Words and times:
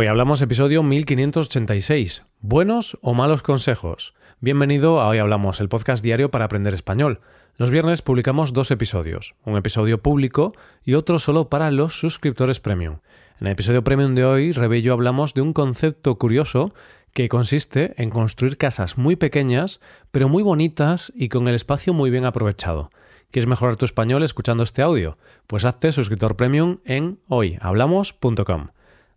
Hoy 0.00 0.06
hablamos 0.06 0.40
episodio 0.40 0.82
1586, 0.82 2.22
buenos 2.40 2.96
o 3.02 3.12
malos 3.12 3.42
consejos. 3.42 4.14
Bienvenido 4.40 4.98
a 4.98 5.08
Hoy 5.08 5.18
Hablamos, 5.18 5.60
el 5.60 5.68
podcast 5.68 6.02
diario 6.02 6.30
para 6.30 6.46
aprender 6.46 6.72
español. 6.72 7.20
Los 7.58 7.68
viernes 7.68 8.00
publicamos 8.00 8.54
dos 8.54 8.70
episodios, 8.70 9.34
un 9.44 9.58
episodio 9.58 10.00
público 10.00 10.54
y 10.82 10.94
otro 10.94 11.18
solo 11.18 11.50
para 11.50 11.70
los 11.70 11.98
suscriptores 11.98 12.60
premium. 12.60 13.00
En 13.42 13.48
el 13.48 13.52
episodio 13.52 13.84
premium 13.84 14.14
de 14.14 14.24
hoy, 14.24 14.52
Rebe 14.52 14.78
y 14.78 14.82
yo 14.82 14.94
hablamos 14.94 15.34
de 15.34 15.42
un 15.42 15.52
concepto 15.52 16.16
curioso 16.16 16.72
que 17.12 17.28
consiste 17.28 17.92
en 18.02 18.08
construir 18.08 18.56
casas 18.56 18.96
muy 18.96 19.16
pequeñas, 19.16 19.80
pero 20.10 20.30
muy 20.30 20.42
bonitas 20.42 21.12
y 21.14 21.28
con 21.28 21.46
el 21.46 21.54
espacio 21.54 21.92
muy 21.92 22.08
bien 22.08 22.24
aprovechado. 22.24 22.90
¿Quieres 23.30 23.50
mejorar 23.50 23.76
tu 23.76 23.84
español 23.84 24.22
escuchando 24.22 24.62
este 24.62 24.80
audio? 24.80 25.18
Pues 25.46 25.66
hazte 25.66 25.92
suscriptor 25.92 26.36
premium 26.36 26.78
en 26.86 27.18
hoyhablamos.com. 27.28 28.68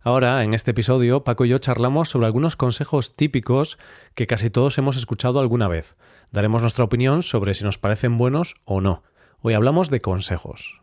Ahora, 0.06 0.44
en 0.44 0.52
este 0.52 0.72
episodio, 0.72 1.24
Paco 1.24 1.46
y 1.46 1.48
yo 1.48 1.56
charlamos 1.56 2.10
sobre 2.10 2.26
algunos 2.26 2.56
consejos 2.56 3.16
típicos 3.16 3.78
que 4.14 4.26
casi 4.26 4.50
todos 4.50 4.76
hemos 4.76 4.98
escuchado 4.98 5.40
alguna 5.40 5.66
vez. 5.66 5.96
Daremos 6.30 6.60
nuestra 6.60 6.84
opinión 6.84 7.22
sobre 7.22 7.54
si 7.54 7.64
nos 7.64 7.78
parecen 7.78 8.18
buenos 8.18 8.56
o 8.66 8.82
no. 8.82 9.02
Hoy 9.40 9.54
hablamos 9.54 9.88
de 9.88 10.02
consejos. 10.02 10.82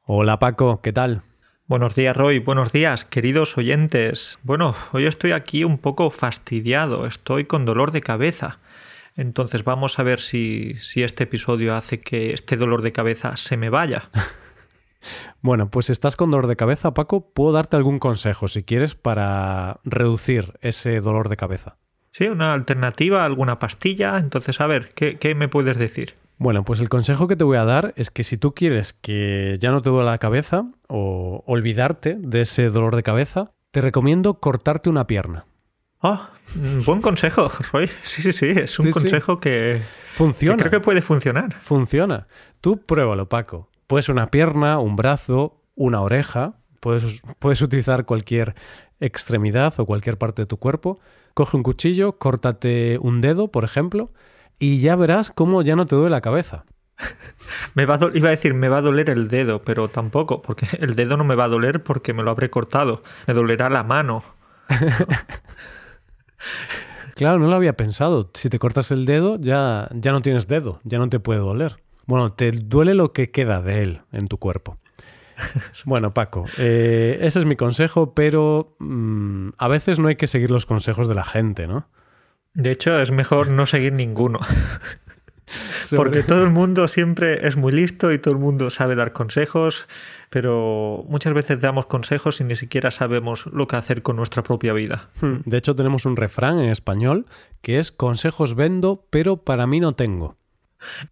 Hola 0.00 0.38
Paco, 0.38 0.80
¿qué 0.80 0.94
tal? 0.94 1.24
Buenos 1.66 1.94
días 1.94 2.16
Roy, 2.16 2.38
buenos 2.38 2.72
días 2.72 3.04
queridos 3.04 3.58
oyentes. 3.58 4.38
Bueno, 4.42 4.74
hoy 4.92 5.04
estoy 5.04 5.32
aquí 5.32 5.62
un 5.62 5.76
poco 5.76 6.08
fastidiado, 6.08 7.04
estoy 7.04 7.44
con 7.44 7.66
dolor 7.66 7.92
de 7.92 8.00
cabeza. 8.00 8.60
Entonces 9.14 9.62
vamos 9.62 9.98
a 9.98 10.02
ver 10.04 10.20
si, 10.20 10.72
si 10.76 11.02
este 11.02 11.24
episodio 11.24 11.74
hace 11.74 12.00
que 12.00 12.32
este 12.32 12.56
dolor 12.56 12.80
de 12.80 12.92
cabeza 12.92 13.36
se 13.36 13.58
me 13.58 13.68
vaya. 13.68 14.08
Bueno, 15.42 15.68
pues 15.70 15.86
si 15.86 15.92
estás 15.92 16.16
con 16.16 16.30
dolor 16.30 16.46
de 16.46 16.56
cabeza, 16.56 16.94
Paco, 16.94 17.32
puedo 17.34 17.52
darte 17.52 17.76
algún 17.76 17.98
consejo, 17.98 18.46
si 18.48 18.62
quieres, 18.62 18.94
para 18.94 19.80
reducir 19.84 20.54
ese 20.60 21.00
dolor 21.00 21.28
de 21.28 21.36
cabeza. 21.36 21.76
Sí, 22.12 22.26
una 22.26 22.52
alternativa, 22.54 23.24
alguna 23.24 23.58
pastilla. 23.58 24.18
Entonces, 24.18 24.60
a 24.60 24.66
ver, 24.66 24.90
¿qué, 24.94 25.18
qué 25.18 25.34
me 25.34 25.48
puedes 25.48 25.76
decir? 25.78 26.14
Bueno, 26.38 26.64
pues 26.64 26.78
el 26.80 26.88
consejo 26.88 27.26
que 27.28 27.36
te 27.36 27.44
voy 27.44 27.56
a 27.56 27.64
dar 27.64 27.92
es 27.96 28.10
que 28.10 28.22
si 28.24 28.36
tú 28.36 28.54
quieres 28.54 28.92
que 28.92 29.56
ya 29.60 29.70
no 29.70 29.80
te 29.82 29.90
duela 29.90 30.10
la 30.12 30.18
cabeza 30.18 30.64
o 30.88 31.42
olvidarte 31.46 32.16
de 32.18 32.40
ese 32.42 32.68
dolor 32.68 32.94
de 32.96 33.02
cabeza, 33.02 33.50
te 33.70 33.80
recomiendo 33.80 34.34
cortarte 34.34 34.90
una 34.90 35.06
pierna. 35.06 35.46
Ah, 36.02 36.30
buen 36.84 37.00
consejo. 37.00 37.50
Sí, 38.02 38.22
sí, 38.22 38.32
sí, 38.32 38.46
es 38.48 38.78
un 38.78 38.86
Sí, 38.86 38.92
sí. 38.92 38.98
consejo 39.00 39.40
que, 39.40 39.82
Funciona. 40.14 40.56
que 40.56 40.68
creo 40.68 40.80
que 40.80 40.84
puede 40.84 41.00
funcionar. 41.02 41.54
Funciona. 41.60 42.26
Tú 42.60 42.78
pruébalo, 42.84 43.28
Paco. 43.28 43.70
Puedes 43.92 44.08
una 44.08 44.28
pierna, 44.28 44.78
un 44.78 44.96
brazo, 44.96 45.60
una 45.74 46.00
oreja. 46.00 46.54
Puedes, 46.80 47.20
puedes 47.38 47.60
utilizar 47.60 48.06
cualquier 48.06 48.54
extremidad 49.00 49.74
o 49.76 49.84
cualquier 49.84 50.16
parte 50.16 50.40
de 50.40 50.46
tu 50.46 50.56
cuerpo. 50.56 50.98
Coge 51.34 51.58
un 51.58 51.62
cuchillo, 51.62 52.12
córtate 52.16 52.96
un 53.02 53.20
dedo, 53.20 53.48
por 53.48 53.64
ejemplo, 53.64 54.10
y 54.58 54.78
ya 54.78 54.96
verás 54.96 55.30
cómo 55.30 55.60
ya 55.60 55.76
no 55.76 55.84
te 55.84 55.94
duele 55.94 56.08
la 56.08 56.22
cabeza. 56.22 56.64
Me 57.74 57.84
va 57.84 57.96
a 57.96 58.10
iba 58.14 58.28
a 58.28 58.30
decir, 58.30 58.54
me 58.54 58.70
va 58.70 58.78
a 58.78 58.80
doler 58.80 59.10
el 59.10 59.28
dedo, 59.28 59.60
pero 59.60 59.90
tampoco, 59.90 60.40
porque 60.40 60.66
el 60.80 60.96
dedo 60.96 61.18
no 61.18 61.24
me 61.24 61.34
va 61.34 61.44
a 61.44 61.48
doler 61.48 61.82
porque 61.82 62.14
me 62.14 62.22
lo 62.22 62.30
habré 62.30 62.48
cortado. 62.48 63.02
Me 63.26 63.34
dolerá 63.34 63.68
la 63.68 63.82
mano. 63.82 64.24
Claro, 67.14 67.38
no 67.38 67.46
lo 67.46 67.54
había 67.54 67.74
pensado. 67.74 68.30
Si 68.32 68.48
te 68.48 68.58
cortas 68.58 68.90
el 68.90 69.04
dedo, 69.04 69.36
ya, 69.38 69.90
ya 69.92 70.12
no 70.12 70.22
tienes 70.22 70.48
dedo, 70.48 70.80
ya 70.82 70.98
no 70.98 71.10
te 71.10 71.20
puede 71.20 71.40
doler. 71.40 71.76
Bueno, 72.06 72.32
te 72.32 72.52
duele 72.52 72.94
lo 72.94 73.12
que 73.12 73.30
queda 73.30 73.62
de 73.62 73.82
él 73.82 74.00
en 74.12 74.28
tu 74.28 74.38
cuerpo. 74.38 74.78
Bueno, 75.84 76.14
Paco, 76.14 76.44
eh, 76.58 77.18
ese 77.22 77.40
es 77.40 77.44
mi 77.46 77.56
consejo, 77.56 78.14
pero 78.14 78.76
mm, 78.78 79.50
a 79.58 79.68
veces 79.68 79.98
no 79.98 80.08
hay 80.08 80.16
que 80.16 80.28
seguir 80.28 80.50
los 80.50 80.66
consejos 80.66 81.08
de 81.08 81.14
la 81.14 81.24
gente, 81.24 81.66
¿no? 81.66 81.88
De 82.54 82.70
hecho, 82.70 83.00
es 83.00 83.10
mejor 83.10 83.48
no 83.48 83.66
seguir 83.66 83.92
ninguno. 83.94 84.38
Porque 85.96 86.22
todo 86.22 86.42
el 86.42 86.50
mundo 86.50 86.88
siempre 86.88 87.46
es 87.46 87.56
muy 87.56 87.72
listo 87.72 88.12
y 88.12 88.18
todo 88.18 88.34
el 88.34 88.40
mundo 88.40 88.70
sabe 88.70 88.94
dar 88.94 89.12
consejos, 89.12 89.86
pero 90.30 91.04
muchas 91.08 91.34
veces 91.34 91.60
damos 91.60 91.86
consejos 91.86 92.40
y 92.40 92.44
ni 92.44 92.56
siquiera 92.56 92.90
sabemos 92.90 93.46
lo 93.46 93.66
que 93.66 93.76
hacer 93.76 94.02
con 94.02 94.16
nuestra 94.16 94.42
propia 94.42 94.72
vida. 94.72 95.10
Hmm, 95.20 95.40
De 95.44 95.58
hecho, 95.58 95.74
tenemos 95.74 96.06
un 96.06 96.16
refrán 96.16 96.58
en 96.58 96.70
español 96.70 97.26
que 97.60 97.78
es 97.78 97.92
consejos 97.92 98.54
vendo, 98.54 99.06
pero 99.10 99.38
para 99.38 99.66
mí 99.66 99.80
no 99.80 99.94
tengo. 99.94 100.36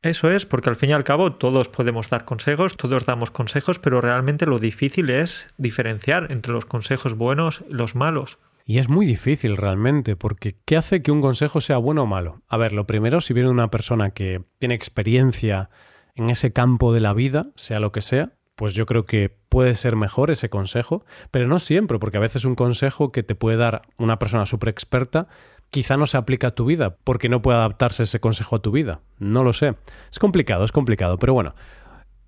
Eso 0.03 0.31
es, 0.31 0.47
porque 0.47 0.71
al 0.71 0.77
fin 0.77 0.91
y 0.91 0.93
al 0.93 1.05
cabo 1.05 1.33
todos 1.33 1.69
podemos 1.69 2.09
dar 2.11 2.25
consejos, 2.25 2.77
todos 2.77 3.05
damos 3.05 3.31
consejos, 3.31 3.79
pero 3.79 4.01
realmente 4.01 4.47
lo 4.47 4.59
difícil 4.59 5.11
es 5.11 5.47
diferenciar 5.57 6.31
entre 6.31 6.53
los 6.53 6.67
consejos 6.67 7.15
buenos 7.15 7.63
y 7.69 7.73
los 7.73 7.95
malos. 7.95 8.39
Y 8.65 8.79
es 8.79 8.89
muy 8.89 9.07
difícil 9.07 9.57
realmente, 9.57 10.17
porque 10.17 10.55
¿qué 10.65 10.77
hace 10.77 11.03
que 11.03 11.11
un 11.11 11.21
consejo 11.21 11.61
sea 11.61 11.79
bueno 11.79 12.05
o 12.05 12.07
malo? 12.07 12.43
A 12.49 12.57
ver, 12.57 12.73
lo 12.73 12.87
primero, 12.87 13.21
si 13.21 13.33
viene 13.33 13.49
una 13.49 13.71
persona 13.71 14.11
que 14.11 14.43
tiene 14.59 14.75
experiencia 14.75 15.71
en 16.15 16.31
ese 16.31 16.53
campo 16.53 16.93
de 16.93 17.01
la 17.01 17.13
vida, 17.13 17.49
sea 17.57 17.81
lo 17.81 17.93
que 17.93 18.01
sea, 18.01 18.35
pues 18.61 18.75
yo 18.75 18.85
creo 18.85 19.07
que 19.07 19.35
puede 19.49 19.75
ser 19.75 19.97
mejor 19.97 20.31
ese 20.31 20.51
consejo, 20.51 21.05
pero 21.31 21.49
no 21.49 21.59
siempre, 21.59 21.99
porque 21.99 22.19
a 22.19 22.21
veces 22.21 22.45
un 22.45 22.55
consejo 22.55 23.11
que 23.11 23.23
te 23.23 23.35
puede 23.35 23.57
dar 23.57 23.83
una 23.97 24.19
persona 24.19 24.45
súper 24.45 24.69
experta 24.69 25.29
quizá 25.71 25.97
no 25.97 26.07
se 26.07 26.17
aplica 26.17 26.49
a 26.49 26.51
tu 26.51 26.65
vida, 26.65 26.97
porque 27.05 27.29
no 27.29 27.43
puede 27.43 27.59
adaptarse 27.59 28.03
ese 28.03 28.21
consejo 28.21 28.57
a 28.57 28.63
tu 28.63 28.73
vida. 28.73 29.01
No 29.19 29.45
lo 29.45 29.53
sé. 29.53 29.77
Es 30.11 30.19
complicado, 30.19 30.65
es 30.65 30.73
complicado, 30.73 31.19
pero 31.19 31.33
bueno. 31.33 31.55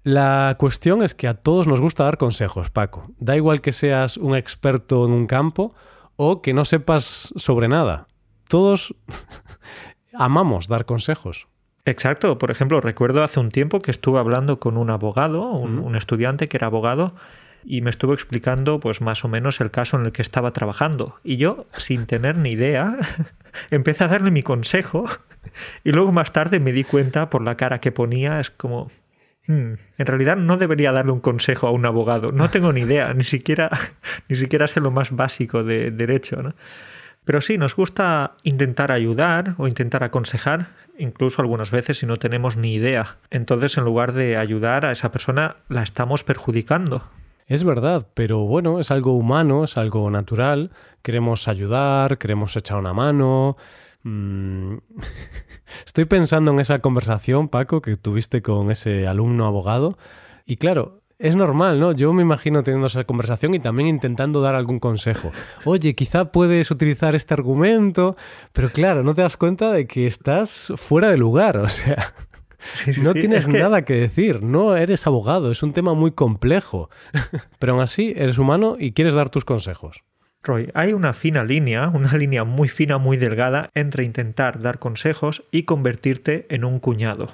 La 0.04 0.56
cuestión 0.58 1.02
es 1.02 1.14
que 1.14 1.28
a 1.28 1.34
todos 1.34 1.68
nos 1.68 1.80
gusta 1.80 2.04
dar 2.04 2.18
consejos, 2.18 2.70
Paco. 2.70 3.12
Da 3.18 3.36
igual 3.36 3.60
que 3.60 3.72
seas 3.72 4.16
un 4.16 4.34
experto 4.34 5.04
en 5.04 5.12
un 5.12 5.26
campo 5.26 5.74
o 6.16 6.42
que 6.42 6.54
no 6.54 6.64
sepas 6.64 7.32
sobre 7.36 7.68
nada. 7.68 8.08
Todos 8.48 8.94
amamos 10.14 10.66
dar 10.66 10.86
consejos. 10.86 11.46
Exacto, 11.84 12.38
por 12.38 12.50
ejemplo, 12.50 12.80
recuerdo 12.80 13.24
hace 13.24 13.40
un 13.40 13.50
tiempo 13.50 13.80
que 13.80 13.90
estuve 13.90 14.18
hablando 14.18 14.60
con 14.60 14.76
un 14.76 14.90
abogado, 14.90 15.50
un, 15.50 15.78
un 15.78 15.96
estudiante 15.96 16.48
que 16.48 16.56
era 16.56 16.68
abogado, 16.68 17.14
y 17.64 17.80
me 17.80 17.90
estuvo 17.90 18.12
explicando 18.14 18.80
pues 18.80 19.00
más 19.00 19.24
o 19.24 19.28
menos 19.28 19.60
el 19.60 19.70
caso 19.70 19.96
en 19.98 20.06
el 20.06 20.12
que 20.12 20.22
estaba 20.22 20.52
trabajando. 20.52 21.16
Y 21.24 21.36
yo, 21.36 21.64
sin 21.76 22.06
tener 22.06 22.36
ni 22.36 22.52
idea, 22.52 22.96
empecé 23.70 24.04
a 24.04 24.08
darle 24.08 24.30
mi 24.30 24.42
consejo 24.42 25.08
y 25.84 25.92
luego 25.92 26.12
más 26.12 26.32
tarde 26.32 26.60
me 26.60 26.72
di 26.72 26.84
cuenta 26.84 27.30
por 27.30 27.42
la 27.42 27.56
cara 27.56 27.80
que 27.80 27.92
ponía, 27.92 28.40
es 28.40 28.50
como... 28.50 28.90
"Hmm, 29.46 29.74
en 29.98 30.06
realidad 30.06 30.36
no 30.36 30.56
debería 30.56 30.92
darle 30.92 31.12
un 31.12 31.20
consejo 31.20 31.66
a 31.66 31.72
un 31.72 31.84
abogado. 31.84 32.32
No 32.32 32.50
tengo 32.50 32.72
ni 32.72 32.82
idea, 32.82 33.12
ni 33.14 33.24
siquiera, 33.24 33.70
ni 34.28 34.36
siquiera 34.36 34.66
sé 34.66 34.80
lo 34.80 34.90
más 34.90 35.10
básico 35.10 35.64
de 35.64 35.90
derecho. 35.90 36.42
¿no? 36.42 36.54
Pero 37.24 37.40
sí, 37.40 37.56
nos 37.58 37.76
gusta 37.76 38.32
intentar 38.42 38.90
ayudar 38.90 39.54
o 39.58 39.68
intentar 39.68 40.02
aconsejar, 40.02 40.66
incluso 40.98 41.40
algunas 41.40 41.70
veces 41.70 41.98
si 41.98 42.06
no 42.06 42.18
tenemos 42.18 42.56
ni 42.56 42.74
idea. 42.74 43.16
Entonces, 43.30 43.76
en 43.76 43.84
lugar 43.84 44.12
de 44.12 44.36
ayudar 44.36 44.84
a 44.86 44.92
esa 44.92 45.12
persona, 45.12 45.56
la 45.68 45.82
estamos 45.82 46.24
perjudicando. 46.24 47.08
Es 47.52 47.64
verdad, 47.64 48.08
pero 48.14 48.46
bueno, 48.46 48.80
es 48.80 48.90
algo 48.90 49.14
humano, 49.14 49.64
es 49.64 49.76
algo 49.76 50.10
natural. 50.10 50.70
Queremos 51.02 51.48
ayudar, 51.48 52.16
queremos 52.16 52.56
echar 52.56 52.78
una 52.78 52.94
mano. 52.94 53.58
Mm. 54.04 54.76
Estoy 55.86 56.06
pensando 56.06 56.52
en 56.52 56.60
esa 56.60 56.78
conversación, 56.78 57.48
Paco, 57.48 57.82
que 57.82 57.96
tuviste 57.96 58.40
con 58.40 58.70
ese 58.70 59.06
alumno 59.06 59.44
abogado. 59.44 59.98
Y 60.46 60.56
claro, 60.56 61.02
es 61.18 61.36
normal, 61.36 61.78
¿no? 61.78 61.92
Yo 61.92 62.14
me 62.14 62.22
imagino 62.22 62.62
teniendo 62.62 62.86
esa 62.86 63.04
conversación 63.04 63.52
y 63.52 63.60
también 63.60 63.86
intentando 63.86 64.40
dar 64.40 64.54
algún 64.54 64.78
consejo. 64.78 65.30
Oye, 65.66 65.94
quizá 65.94 66.32
puedes 66.32 66.70
utilizar 66.70 67.14
este 67.14 67.34
argumento, 67.34 68.16
pero 68.54 68.70
claro, 68.70 69.02
no 69.02 69.14
te 69.14 69.20
das 69.20 69.36
cuenta 69.36 69.70
de 69.70 69.86
que 69.86 70.06
estás 70.06 70.72
fuera 70.76 71.10
de 71.10 71.18
lugar, 71.18 71.56
o 71.58 71.68
sea, 71.68 72.14
Sí, 72.74 72.92
sí, 72.92 73.00
no 73.00 73.12
sí, 73.12 73.20
tienes 73.20 73.44
es 73.46 73.48
que- 73.52 73.58
nada 73.58 73.82
que 73.84 73.94
decir, 73.94 74.42
no 74.42 74.76
eres 74.76 75.06
abogado, 75.06 75.50
es 75.50 75.62
un 75.62 75.72
tema 75.72 75.94
muy 75.94 76.12
complejo, 76.12 76.90
pero 77.58 77.72
aún 77.72 77.82
así 77.82 78.12
eres 78.16 78.38
humano 78.38 78.76
y 78.78 78.92
quieres 78.92 79.14
dar 79.14 79.30
tus 79.30 79.44
consejos. 79.44 80.02
Roy, 80.44 80.70
hay 80.74 80.92
una 80.92 81.12
fina 81.12 81.44
línea, 81.44 81.88
una 81.88 82.16
línea 82.16 82.42
muy 82.44 82.68
fina, 82.68 82.98
muy 82.98 83.16
delgada 83.16 83.70
entre 83.74 84.04
intentar 84.04 84.60
dar 84.60 84.78
consejos 84.80 85.44
y 85.52 85.62
convertirte 85.64 86.46
en 86.50 86.64
un 86.64 86.80
cuñado. 86.80 87.28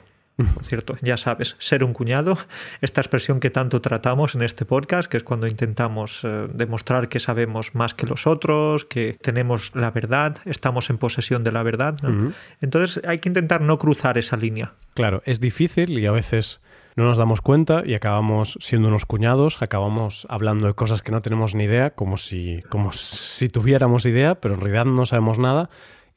Por 0.54 0.64
cierto, 0.64 0.96
ya 1.02 1.16
sabes, 1.16 1.56
ser 1.58 1.82
un 1.82 1.92
cuñado, 1.92 2.38
esta 2.80 3.00
expresión 3.00 3.40
que 3.40 3.50
tanto 3.50 3.80
tratamos 3.80 4.36
en 4.36 4.42
este 4.42 4.64
podcast, 4.64 5.10
que 5.10 5.16
es 5.16 5.24
cuando 5.24 5.48
intentamos 5.48 6.20
eh, 6.22 6.46
demostrar 6.54 7.08
que 7.08 7.18
sabemos 7.18 7.74
más 7.74 7.92
que 7.92 8.06
los 8.06 8.28
otros, 8.28 8.84
que 8.84 9.18
tenemos 9.20 9.72
la 9.74 9.90
verdad, 9.90 10.38
estamos 10.44 10.90
en 10.90 10.98
posesión 10.98 11.42
de 11.42 11.50
la 11.50 11.64
verdad. 11.64 11.96
¿no? 12.02 12.10
Ujú. 12.10 12.32
Entonces 12.60 13.04
hay 13.04 13.18
que 13.18 13.28
intentar 13.28 13.62
no 13.62 13.78
cruzar 13.78 14.16
esa 14.16 14.36
línea. 14.36 14.74
Claro, 14.94 15.22
es 15.26 15.40
difícil 15.40 15.98
y 15.98 16.06
a 16.06 16.12
veces 16.12 16.60
no 16.94 17.04
nos 17.04 17.16
damos 17.16 17.40
cuenta 17.40 17.82
y 17.84 17.94
acabamos 17.94 18.58
siendo 18.60 18.88
unos 18.88 19.06
cuñados, 19.06 19.62
acabamos 19.62 20.26
hablando 20.28 20.66
de 20.66 20.74
cosas 20.74 21.02
que 21.02 21.12
no 21.12 21.20
tenemos 21.20 21.54
ni 21.54 21.64
idea, 21.64 21.90
como 21.90 22.16
si, 22.16 22.62
como 22.68 22.92
si 22.92 23.48
tuviéramos 23.48 24.04
idea, 24.04 24.36
pero 24.36 24.54
en 24.54 24.60
realidad 24.60 24.84
no 24.84 25.06
sabemos 25.06 25.38
nada 25.38 25.70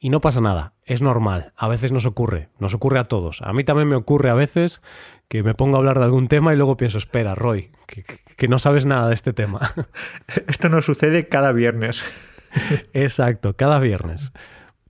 y 0.04 0.10
no 0.10 0.20
pasa 0.20 0.40
nada, 0.40 0.72
es 0.84 1.00
normal, 1.00 1.52
a 1.56 1.68
veces 1.68 1.92
nos 1.92 2.06
ocurre, 2.06 2.48
nos 2.58 2.74
ocurre 2.74 2.98
a 2.98 3.04
todos. 3.04 3.40
A 3.42 3.52
mí 3.52 3.62
también 3.62 3.86
me 3.86 3.94
ocurre 3.94 4.30
a 4.30 4.34
veces 4.34 4.82
que 5.28 5.44
me 5.44 5.54
pongo 5.54 5.76
a 5.76 5.78
hablar 5.78 5.98
de 6.00 6.04
algún 6.04 6.26
tema 6.26 6.52
y 6.52 6.56
luego 6.56 6.76
pienso, 6.76 6.98
espera, 6.98 7.36
Roy, 7.36 7.70
¿qué, 7.86 8.02
qué- 8.02 8.18
que 8.36 8.48
no 8.48 8.58
sabes 8.58 8.84
nada 8.84 9.06
de 9.06 9.14
este 9.14 9.32
tema. 9.32 9.60
Esto 10.48 10.68
nos 10.68 10.84
sucede 10.86 11.28
cada 11.28 11.52
viernes. 11.52 12.02
Exacto, 12.92 13.54
cada 13.56 13.78
viernes. 13.78 14.32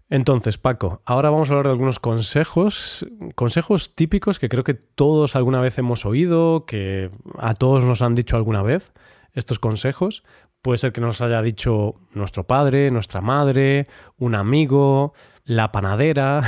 Entonces, 0.09 0.57
Paco, 0.59 1.03
ahora 1.05 1.29
vamos 1.31 1.49
a 1.49 1.53
hablar 1.53 1.67
de 1.67 1.73
algunos 1.73 1.99
consejos, 1.99 3.07
consejos 3.35 3.95
típicos 3.95 4.39
que 4.39 4.49
creo 4.49 4.65
que 4.65 4.75
todos 4.75 5.37
alguna 5.37 5.61
vez 5.61 5.79
hemos 5.79 6.05
oído, 6.07 6.65
que 6.67 7.11
a 7.39 7.55
todos 7.55 7.85
nos 7.85 8.03
han 8.03 8.15
dicho 8.15 8.37
alguna 8.37 8.63
vez 8.63 8.93
estos 9.35 9.59
consejos. 9.59 10.23
Puede 10.63 10.79
ser 10.79 10.93
que 10.93 11.01
nos 11.01 11.21
haya 11.21 11.43
dicho 11.43 11.97
nuestro 12.15 12.45
padre, 12.45 12.93
nuestra 12.93 13.21
madre, 13.21 13.89
un 14.19 14.37
amigo, 14.37 15.13
la 15.45 15.73
panadera, 15.73 16.43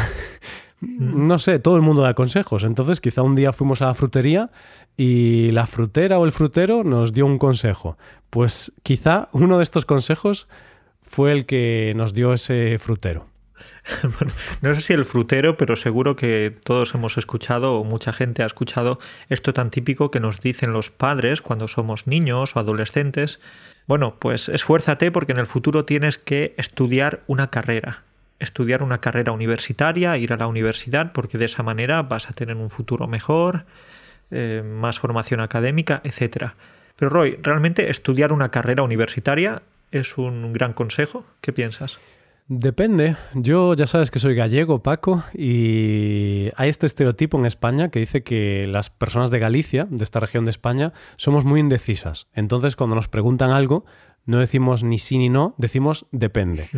mm. 0.81 1.26
no 1.26 1.40
sé, 1.40 1.58
todo 1.58 1.75
el 1.75 1.82
mundo 1.82 2.02
da 2.02 2.14
consejos. 2.14 2.62
Entonces, 2.62 3.00
quizá 3.00 3.22
un 3.22 3.34
día 3.34 3.52
fuimos 3.52 3.82
a 3.82 3.87
la 3.87 3.94
frutería 3.94 4.50
y 4.96 5.50
la 5.50 5.66
frutera 5.66 6.20
o 6.20 6.25
el 6.25 6.32
frutero 6.32 6.84
nos 6.84 7.12
dio 7.12 7.26
un 7.26 7.38
consejo. 7.38 7.99
Pues 8.31 8.72
quizá 8.84 9.28
uno 9.32 9.58
de 9.58 9.64
estos 9.64 9.84
consejos 9.84 10.46
fue 11.02 11.32
el 11.32 11.44
que 11.44 11.93
nos 11.96 12.14
dio 12.14 12.32
ese 12.32 12.78
frutero. 12.78 13.33
no 14.62 14.75
sé 14.75 14.81
si 14.81 14.93
el 14.93 15.05
frutero, 15.05 15.56
pero 15.56 15.76
seguro 15.76 16.16
que 16.16 16.56
todos 16.64 16.94
hemos 16.94 17.19
escuchado 17.19 17.75
o 17.75 17.84
mucha 17.84 18.12
gente 18.12 18.43
ha 18.43 18.46
escuchado 18.46 18.99
esto 19.28 19.52
tan 19.52 19.70
típico 19.70 20.11
que 20.11 20.20
nos 20.20 20.40
dicen 20.40 20.72
los 20.72 20.90
padres 20.90 21.43
cuando 21.43 21.69
somos 21.69 22.06
niños 22.06 22.56
o 22.56 22.61
adolescentes. 22.61 23.40
Bueno, 23.87 24.16
pues 24.19 24.49
esfuérzate 24.49 25.11
porque 25.11 25.32
en 25.32 25.38
el 25.38 25.46
futuro 25.46 25.84
tienes 25.84 26.16
que 26.16 26.55
estudiar 26.56 27.20
una 27.26 27.50
carrera. 27.50 28.02
Estudiar 28.38 28.82
una 28.82 28.99
carrera 28.99 29.32
universitaria, 29.32 30.17
ir 30.17 30.32
a 30.32 30.37
la 30.37 30.46
universidad, 30.46 31.12
porque 31.12 31.38
de 31.38 31.44
esa 31.44 31.62
manera 31.62 32.02
vas 32.02 32.31
a 32.31 32.32
tener 32.32 32.56
un 32.56 32.70
futuro 32.70 33.06
mejor, 33.06 33.64
eh, 34.31 34.62
más 34.64 34.99
formación 34.99 35.40
académica, 35.40 36.00
etc. 36.05 36.52
Pero 36.96 37.10
Roy, 37.10 37.38
¿realmente 37.43 37.90
estudiar 37.90 38.32
una 38.32 38.50
carrera 38.50 38.82
universitaria 38.82 39.62
es 39.93 40.17
un 40.19 40.52
gran 40.52 40.72
consejo? 40.72 41.25
¿Qué 41.40 41.52
piensas? 41.52 42.00
Depende. 42.46 43.17
Yo 43.35 43.75
ya 43.75 43.87
sabes 43.87 44.11
que 44.11 44.19
soy 44.19 44.35
gallego, 44.35 44.82
Paco, 44.82 45.25
y 45.32 46.50
hay 46.56 46.69
este 46.69 46.85
estereotipo 46.85 47.38
en 47.38 47.46
España 47.46 47.88
que 47.88 48.00
dice 48.00 48.23
que 48.23 48.67
las 48.67 48.91
personas 48.91 49.31
de 49.31 49.38
Galicia, 49.38 49.87
de 49.88 50.05
esta 50.05 50.20
región 50.20 50.44
de 50.44 50.50
España, 50.50 50.93
somos 51.17 51.46
muy 51.46 51.61
indecisas. 51.61 52.26
Entonces, 52.35 52.76
cuando 52.76 52.96
nos 52.96 53.08
preguntan 53.08 53.50
algo, 53.50 53.87
no 54.26 54.38
decimos 54.38 54.85
ni 54.85 54.99
sí 54.99 55.17
ni 55.17 55.31
no, 55.31 55.55
decimos 55.56 56.06
depende. 56.11 56.69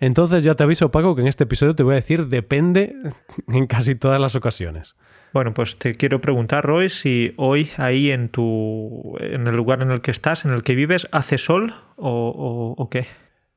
Entonces 0.00 0.42
ya 0.42 0.56
te 0.56 0.64
aviso, 0.64 0.90
Paco, 0.90 1.14
que 1.14 1.22
en 1.22 1.28
este 1.28 1.44
episodio 1.44 1.74
te 1.74 1.82
voy 1.82 1.92
a 1.92 1.96
decir 1.96 2.26
depende 2.26 2.96
en 3.48 3.66
casi 3.66 3.94
todas 3.94 4.20
las 4.20 4.34
ocasiones. 4.34 4.96
Bueno, 5.32 5.54
pues 5.54 5.78
te 5.78 5.94
quiero 5.94 6.20
preguntar, 6.20 6.64
Roy, 6.64 6.90
si 6.90 7.32
hoy 7.38 7.70
ahí 7.76 8.10
en 8.10 8.28
tu 8.28 9.16
en 9.18 9.46
el 9.46 9.56
lugar 9.56 9.82
en 9.82 9.90
el 9.90 10.00
que 10.00 10.10
estás, 10.10 10.44
en 10.44 10.52
el 10.52 10.62
que 10.62 10.74
vives, 10.74 11.08
hace 11.10 11.38
sol 11.38 11.74
o, 11.96 12.74
o 12.76 12.90
qué? 12.90 13.06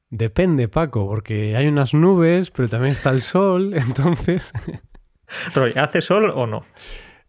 Depende, 0.10 0.68
Paco, 0.68 1.08
porque 1.08 1.56
hay 1.56 1.68
unas 1.68 1.94
nubes, 1.94 2.52
pero 2.52 2.70
también 2.70 2.94
está 2.94 3.10
el 3.10 3.22
sol, 3.22 3.74
entonces... 3.76 4.52
Roy, 5.54 5.74
¿hace 5.76 6.02
sol 6.02 6.32
o 6.34 6.46
no? 6.46 6.66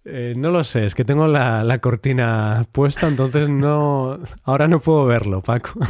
Eh, 0.04 0.34
no 0.36 0.50
lo 0.50 0.62
sé, 0.62 0.84
es 0.84 0.94
que 0.94 1.04
tengo 1.04 1.26
la, 1.26 1.78
cortina 1.78 2.64
puesta, 2.72 3.08
entonces 3.08 3.48
no... 3.48 4.18
Ahora 4.44 4.68
no 4.68 4.80
puedo 4.80 5.04
verlo, 5.06 5.42
Paco. 5.42 5.80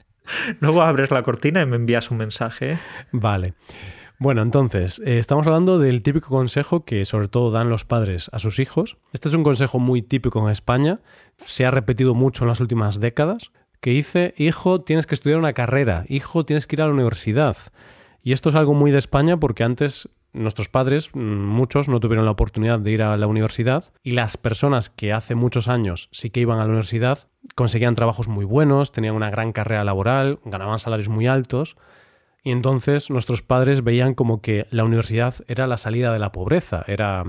Luego 0.60 0.82
abres 0.82 1.10
la 1.10 1.22
cortina 1.22 1.62
y 1.62 1.66
me 1.66 1.76
envías 1.76 2.10
un 2.10 2.18
mensaje. 2.18 2.72
¿eh? 2.72 2.78
Vale. 3.12 3.54
Bueno, 4.18 4.40
entonces, 4.40 5.00
eh, 5.04 5.18
estamos 5.18 5.46
hablando 5.46 5.78
del 5.78 6.02
típico 6.02 6.28
consejo 6.28 6.84
que 6.84 7.04
sobre 7.04 7.28
todo 7.28 7.50
dan 7.50 7.68
los 7.68 7.84
padres 7.84 8.30
a 8.32 8.38
sus 8.38 8.58
hijos. 8.58 8.96
Este 9.12 9.28
es 9.28 9.34
un 9.34 9.42
consejo 9.42 9.78
muy 9.78 10.00
típico 10.00 10.42
en 10.42 10.50
España, 10.50 11.00
se 11.44 11.66
ha 11.66 11.70
repetido 11.70 12.14
mucho 12.14 12.44
en 12.44 12.48
las 12.48 12.60
últimas 12.60 12.98
décadas, 12.98 13.52
que 13.80 13.90
dice, 13.90 14.34
hijo, 14.36 14.80
tienes 14.80 15.06
que 15.06 15.14
estudiar 15.14 15.38
una 15.38 15.52
carrera, 15.52 16.04
hijo, 16.08 16.44
tienes 16.44 16.66
que 16.66 16.76
ir 16.76 16.82
a 16.82 16.86
la 16.86 16.92
universidad. 16.92 17.56
Y 18.22 18.32
esto 18.32 18.48
es 18.48 18.54
algo 18.54 18.74
muy 18.74 18.90
de 18.90 18.98
España 18.98 19.36
porque 19.36 19.64
antes 19.64 20.08
nuestros 20.32 20.68
padres, 20.68 21.10
mm, 21.14 21.18
muchos, 21.18 21.88
no 21.88 22.00
tuvieron 22.00 22.24
la 22.24 22.30
oportunidad 22.30 22.78
de 22.78 22.90
ir 22.90 23.02
a 23.02 23.16
la 23.16 23.26
universidad 23.26 23.92
y 24.02 24.12
las 24.12 24.36
personas 24.36 24.90
que 24.90 25.12
hace 25.12 25.34
muchos 25.34 25.68
años 25.68 26.08
sí 26.12 26.30
que 26.30 26.40
iban 26.40 26.58
a 26.58 26.62
la 26.62 26.68
universidad 26.68 27.28
conseguían 27.54 27.94
trabajos 27.94 28.28
muy 28.28 28.44
buenos, 28.44 28.92
tenían 28.92 29.14
una 29.14 29.30
gran 29.30 29.52
carrera 29.52 29.84
laboral, 29.84 30.40
ganaban 30.44 30.78
salarios 30.78 31.08
muy 31.08 31.26
altos 31.26 31.76
y 32.42 32.50
entonces 32.50 33.10
nuestros 33.10 33.42
padres 33.42 33.82
veían 33.82 34.14
como 34.14 34.40
que 34.40 34.66
la 34.70 34.84
universidad 34.84 35.34
era 35.48 35.66
la 35.66 35.78
salida 35.78 36.12
de 36.12 36.18
la 36.18 36.32
pobreza, 36.32 36.84
era 36.86 37.24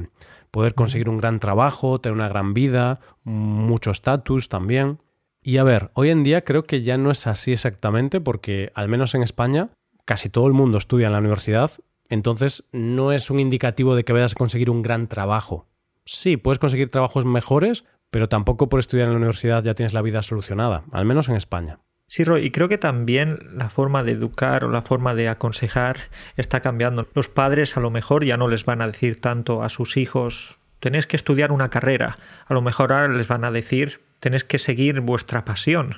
poder 0.52 0.76
conseguir 0.76 1.10
un 1.10 1.18
gran 1.18 1.40
trabajo, 1.40 2.00
tener 2.00 2.16
una 2.16 2.30
gran 2.30 2.54
vida, 2.54 3.00
mucho 3.24 3.92
estatus 3.92 4.50
también. 4.50 5.00
Y 5.48 5.60
a 5.60 5.64
ver, 5.64 5.92
hoy 5.94 6.10
en 6.10 6.24
día 6.24 6.44
creo 6.44 6.64
que 6.64 6.82
ya 6.82 6.98
no 6.98 7.10
es 7.10 7.26
así 7.26 7.54
exactamente 7.54 8.20
porque, 8.20 8.70
al 8.76 8.90
menos 8.90 9.16
en 9.16 9.24
España, 9.24 9.70
casi 10.04 10.28
todo 10.28 10.46
el 10.46 10.52
mundo 10.52 10.78
estudia 10.78 11.08
en 11.08 11.14
la 11.14 11.20
universidad, 11.20 11.72
entonces 12.10 12.66
no 12.74 13.14
es 13.14 13.32
un 13.32 13.40
indicativo 13.40 13.96
de 13.96 14.04
que 14.04 14.12
vayas 14.12 14.34
a 14.34 14.36
conseguir 14.36 14.70
un 14.70 14.82
gran 14.82 15.08
trabajo. 15.08 15.66
Sí, 16.04 16.36
puedes 16.36 16.60
conseguir 16.60 16.90
trabajos 16.90 17.26
mejores, 17.26 17.86
pero 18.12 18.28
tampoco 18.28 18.68
por 18.68 18.82
estudiar 18.82 19.08
en 19.08 19.14
la 19.14 19.20
universidad 19.20 19.64
ya 19.64 19.74
tienes 19.74 19.94
la 19.94 20.02
vida 20.02 20.22
solucionada, 20.22 20.84
al 20.92 21.06
menos 21.06 21.30
en 21.30 21.38
España. 21.38 21.80
Sí, 22.08 22.26
Roy, 22.26 22.44
y 22.44 22.52
creo 22.52 22.68
que 22.68 22.78
también 22.78 23.40
la 23.54 23.70
forma 23.70 24.04
de 24.04 24.12
educar 24.12 24.66
o 24.66 24.70
la 24.70 24.82
forma 24.82 25.16
de 25.16 25.30
aconsejar 25.30 25.96
está 26.36 26.60
cambiando. 26.60 27.08
Los 27.14 27.30
padres 27.30 27.78
a 27.78 27.80
lo 27.80 27.90
mejor 27.90 28.26
ya 28.26 28.36
no 28.36 28.50
les 28.50 28.66
van 28.66 28.82
a 28.82 28.88
decir 28.88 29.22
tanto 29.22 29.64
a 29.64 29.70
sus 29.70 29.96
hijos 29.96 30.60
tenéis 30.80 31.08
que 31.08 31.16
estudiar 31.16 31.52
una 31.52 31.70
carrera. 31.70 32.18
A 32.46 32.54
lo 32.54 32.62
mejor 32.62 32.92
ahora 32.92 33.08
les 33.08 33.28
van 33.28 33.46
a 33.46 33.52
decir 33.52 34.02
tenéis 34.20 34.44
que 34.44 34.60
seguir 34.60 35.00
vuestra 35.02 35.46
pasión, 35.46 35.98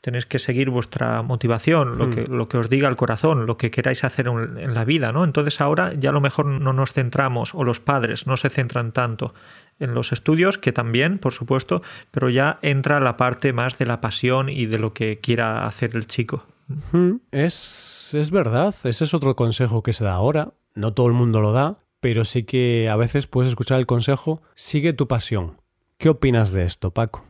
tenéis 0.00 0.26
que 0.26 0.38
seguir 0.38 0.70
vuestra 0.70 1.22
motivación, 1.22 1.98
lo, 1.98 2.06
hmm. 2.06 2.10
que, 2.10 2.22
lo 2.22 2.48
que 2.48 2.58
os 2.58 2.70
diga 2.70 2.88
el 2.88 2.96
corazón, 2.96 3.46
lo 3.46 3.56
que 3.56 3.70
queráis 3.70 4.04
hacer 4.04 4.28
en 4.28 4.74
la 4.74 4.84
vida, 4.84 5.12
¿no? 5.12 5.24
Entonces 5.24 5.60
ahora 5.60 5.92
ya 5.94 6.10
a 6.10 6.12
lo 6.12 6.20
mejor 6.20 6.46
no 6.46 6.72
nos 6.72 6.92
centramos, 6.92 7.54
o 7.54 7.64
los 7.64 7.80
padres 7.80 8.26
no 8.26 8.36
se 8.36 8.50
centran 8.50 8.92
tanto 8.92 9.34
en 9.78 9.94
los 9.94 10.12
estudios, 10.12 10.58
que 10.58 10.72
también, 10.72 11.18
por 11.18 11.32
supuesto, 11.32 11.82
pero 12.10 12.30
ya 12.30 12.58
entra 12.62 13.00
la 13.00 13.16
parte 13.16 13.52
más 13.52 13.78
de 13.78 13.86
la 13.86 14.00
pasión 14.00 14.48
y 14.48 14.66
de 14.66 14.78
lo 14.78 14.92
que 14.92 15.18
quiera 15.18 15.66
hacer 15.66 15.90
el 15.94 16.06
chico. 16.06 16.46
Hmm. 16.92 17.16
Es, 17.32 18.10
es 18.14 18.30
verdad, 18.30 18.74
ese 18.84 19.04
es 19.04 19.14
otro 19.14 19.36
consejo 19.36 19.82
que 19.82 19.92
se 19.92 20.04
da 20.04 20.14
ahora, 20.14 20.52
no 20.74 20.92
todo 20.92 21.08
el 21.08 21.14
mundo 21.14 21.40
lo 21.40 21.52
da, 21.52 21.78
pero 22.00 22.24
sí 22.24 22.44
que 22.44 22.88
a 22.88 22.96
veces 22.96 23.26
puedes 23.26 23.48
escuchar 23.48 23.80
el 23.80 23.86
consejo, 23.86 24.42
sigue 24.54 24.92
tu 24.92 25.08
pasión. 25.08 25.60
¿Qué 25.98 26.10
opinas 26.10 26.52
de 26.52 26.64
esto, 26.64 26.90
Paco? 26.92 27.24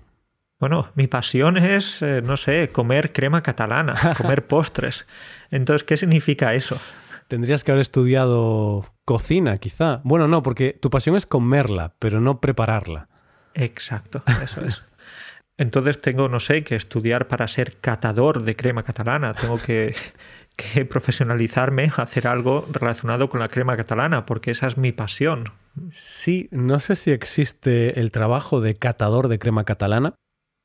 Bueno, 0.58 0.90
mi 0.94 1.06
pasión 1.06 1.58
es, 1.58 2.00
eh, 2.00 2.22
no 2.24 2.36
sé, 2.36 2.70
comer 2.72 3.12
crema 3.12 3.42
catalana, 3.42 3.94
comer 4.16 4.46
postres. 4.46 5.06
Entonces, 5.50 5.84
¿qué 5.84 5.96
significa 5.96 6.54
eso? 6.54 6.78
Tendrías 7.28 7.62
que 7.62 7.72
haber 7.72 7.82
estudiado 7.82 8.84
cocina, 9.04 9.58
quizá. 9.58 10.00
Bueno, 10.04 10.28
no, 10.28 10.42
porque 10.42 10.72
tu 10.72 10.90
pasión 10.90 11.16
es 11.16 11.26
comerla, 11.26 11.94
pero 11.98 12.20
no 12.20 12.40
prepararla. 12.40 13.08
Exacto, 13.54 14.22
eso 14.42 14.64
es. 14.64 14.82
Entonces 15.58 16.00
tengo, 16.00 16.28
no 16.28 16.40
sé, 16.40 16.62
que 16.62 16.76
estudiar 16.76 17.28
para 17.28 17.48
ser 17.48 17.78
catador 17.78 18.42
de 18.42 18.56
crema 18.56 18.82
catalana. 18.82 19.34
Tengo 19.34 19.58
que, 19.58 19.94
que 20.56 20.84
profesionalizarme, 20.84 21.90
hacer 21.96 22.28
algo 22.28 22.66
relacionado 22.70 23.28
con 23.28 23.40
la 23.40 23.48
crema 23.48 23.76
catalana, 23.76 24.24
porque 24.24 24.52
esa 24.52 24.68
es 24.68 24.76
mi 24.76 24.92
pasión. 24.92 25.52
Sí, 25.90 26.48
no 26.50 26.78
sé 26.80 26.94
si 26.94 27.10
existe 27.10 28.00
el 28.00 28.10
trabajo 28.10 28.60
de 28.60 28.76
catador 28.76 29.28
de 29.28 29.38
crema 29.38 29.64
catalana, 29.64 30.14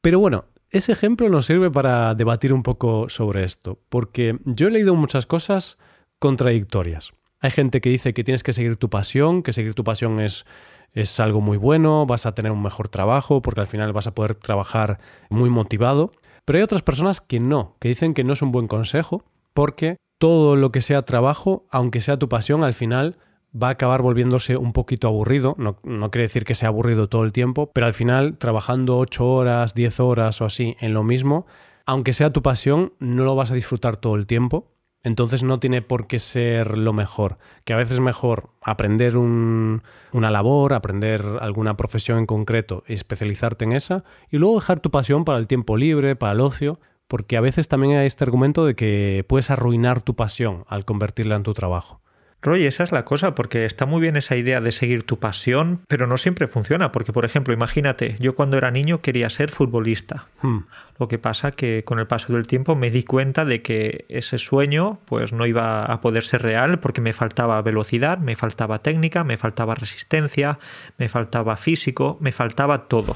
pero 0.01 0.19
bueno, 0.19 0.45
ese 0.69 0.91
ejemplo 0.91 1.29
nos 1.29 1.45
sirve 1.45 1.69
para 1.69 2.15
debatir 2.15 2.53
un 2.53 2.63
poco 2.63 3.09
sobre 3.09 3.43
esto, 3.43 3.79
porque 3.89 4.39
yo 4.45 4.67
he 4.67 4.71
leído 4.71 4.95
muchas 4.95 5.25
cosas 5.25 5.77
contradictorias. 6.19 7.11
Hay 7.39 7.51
gente 7.51 7.81
que 7.81 7.89
dice 7.89 8.13
que 8.13 8.23
tienes 8.23 8.43
que 8.43 8.53
seguir 8.53 8.77
tu 8.77 8.89
pasión, 8.89 9.43
que 9.43 9.53
seguir 9.53 9.73
tu 9.73 9.83
pasión 9.83 10.19
es, 10.19 10.45
es 10.93 11.19
algo 11.19 11.41
muy 11.41 11.57
bueno, 11.57 12.05
vas 12.05 12.25
a 12.25 12.33
tener 12.33 12.51
un 12.51 12.61
mejor 12.61 12.87
trabajo, 12.87 13.41
porque 13.41 13.61
al 13.61 13.67
final 13.67 13.93
vas 13.93 14.07
a 14.07 14.15
poder 14.15 14.35
trabajar 14.35 14.99
muy 15.29 15.49
motivado. 15.49 16.11
Pero 16.45 16.57
hay 16.57 16.63
otras 16.63 16.83
personas 16.83 17.21
que 17.21 17.39
no, 17.39 17.75
que 17.79 17.89
dicen 17.89 18.13
que 18.13 18.23
no 18.23 18.33
es 18.33 18.41
un 18.41 18.51
buen 18.51 18.67
consejo, 18.67 19.23
porque 19.53 19.97
todo 20.19 20.55
lo 20.55 20.71
que 20.71 20.81
sea 20.81 21.01
trabajo, 21.01 21.65
aunque 21.71 21.99
sea 21.99 22.17
tu 22.17 22.29
pasión, 22.29 22.63
al 22.63 22.73
final 22.73 23.17
va 23.55 23.67
a 23.67 23.71
acabar 23.71 24.01
volviéndose 24.01 24.57
un 24.57 24.73
poquito 24.73 25.07
aburrido. 25.07 25.55
No, 25.57 25.75
quiere 26.11 26.23
decir 26.23 26.45
que 26.45 26.55
sea 26.55 26.69
aburrido 26.69 27.09
todo 27.09 27.23
el 27.23 27.31
tiempo, 27.31 27.69
pero 27.73 27.85
al 27.85 27.93
final, 27.93 28.37
trabajando 28.37 28.97
8 28.97 29.25
horas, 29.25 29.73
10 29.73 29.99
horas 29.99 30.41
o 30.41 30.45
así 30.45 30.75
en 30.79 30.93
lo 30.93 31.03
mismo, 31.03 31.45
aunque 31.85 32.13
sea 32.13 32.31
tu 32.31 32.41
pasión, 32.41 32.93
no 32.99 33.23
lo 33.23 33.35
vas 33.35 33.51
a 33.51 33.55
disfrutar 33.55 33.97
todo 33.97 34.15
el 34.15 34.27
tiempo. 34.27 34.67
Entonces 35.03 35.41
no 35.41 35.59
tiene 35.59 35.81
por 35.81 36.05
qué 36.05 36.19
ser 36.19 36.77
lo 36.77 36.93
mejor. 36.93 37.39
Que 37.65 37.73
a 37.73 37.75
veces 37.75 37.93
es 37.93 37.99
mejor 37.99 38.51
aprender 38.61 39.17
una 39.17 39.81
labor, 40.13 40.73
aprender 40.73 41.25
alguna 41.41 41.75
profesión 41.75 42.19
en 42.19 42.27
concreto 42.27 42.83
y 42.87 42.93
especializarte 42.93 43.65
en 43.65 43.71
esa, 43.71 44.03
y 44.29 44.37
luego 44.37 44.59
dejar 44.59 44.79
tu 44.79 44.91
pasión 44.91 45.25
para 45.25 45.39
el 45.39 45.47
tiempo 45.47 45.75
libre, 45.75 46.15
para 46.15 46.33
el 46.33 46.41
ocio, 46.41 46.79
porque 47.07 47.35
a 47.35 47.41
veces 47.41 47.67
también 47.67 47.97
hay 47.97 48.05
este 48.05 48.23
argumento 48.23 48.63
de 48.63 48.75
que 48.75 49.25
puedes 49.27 49.49
arruinar 49.49 50.01
tu 50.01 50.15
pasión 50.15 50.65
al 50.67 50.85
convertirla 50.85 51.35
en 51.35 51.43
tu 51.43 51.53
trabajo. 51.53 52.00
Roy, 52.43 52.65
esa 52.65 52.83
es 52.83 52.91
la 52.91 53.05
cosa, 53.05 53.35
porque 53.35 53.65
está 53.65 53.85
muy 53.85 54.01
bien 54.01 54.17
esa 54.17 54.35
idea 54.35 54.61
de 54.61 54.71
seguir 54.71 55.03
tu 55.03 55.19
pasión, 55.19 55.81
pero 55.87 56.07
no 56.07 56.17
siempre 56.17 56.47
funciona, 56.47 56.91
porque 56.91 57.13
por 57.13 57.23
ejemplo, 57.23 57.53
imagínate, 57.53 58.15
yo 58.19 58.33
cuando 58.35 58.57
era 58.57 58.71
niño 58.71 59.01
quería 59.01 59.29
ser 59.29 59.51
futbolista. 59.51 60.25
Hmm. 60.41 60.61
Lo 60.97 61.07
que 61.07 61.19
pasa 61.19 61.51
que 61.51 61.83
con 61.83 61.99
el 61.99 62.07
paso 62.07 62.33
del 62.33 62.47
tiempo 62.47 62.75
me 62.75 62.89
di 62.89 63.03
cuenta 63.03 63.45
de 63.45 63.61
que 63.61 64.05
ese 64.09 64.39
sueño 64.39 64.99
pues 65.05 65.33
no 65.33 65.45
iba 65.45 65.83
a 65.83 66.01
poder 66.01 66.23
ser 66.23 66.41
real 66.41 66.79
porque 66.79 67.01
me 67.01 67.13
faltaba 67.13 67.61
velocidad, 67.61 68.17
me 68.17 68.35
faltaba 68.35 68.79
técnica, 68.79 69.23
me 69.23 69.37
faltaba 69.37 69.75
resistencia, 69.75 70.57
me 70.97 71.09
faltaba 71.09 71.57
físico, 71.57 72.17
me 72.21 72.31
faltaba 72.31 72.87
todo. 72.87 73.15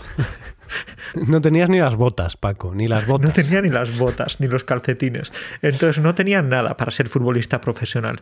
no 1.27 1.41
tenías 1.41 1.69
ni 1.69 1.79
las 1.79 1.95
botas, 1.95 2.37
Paco, 2.37 2.73
ni 2.75 2.87
las 2.87 3.05
botas. 3.07 3.27
No 3.27 3.33
tenía 3.33 3.61
ni 3.61 3.69
las 3.69 3.97
botas, 3.97 4.39
ni 4.39 4.47
los 4.47 4.63
calcetines. 4.63 5.31
Entonces 5.61 6.01
no 6.01 6.15
tenía 6.15 6.41
nada 6.41 6.77
para 6.77 6.91
ser 6.91 7.07
futbolista 7.07 7.61
profesional. 7.61 8.21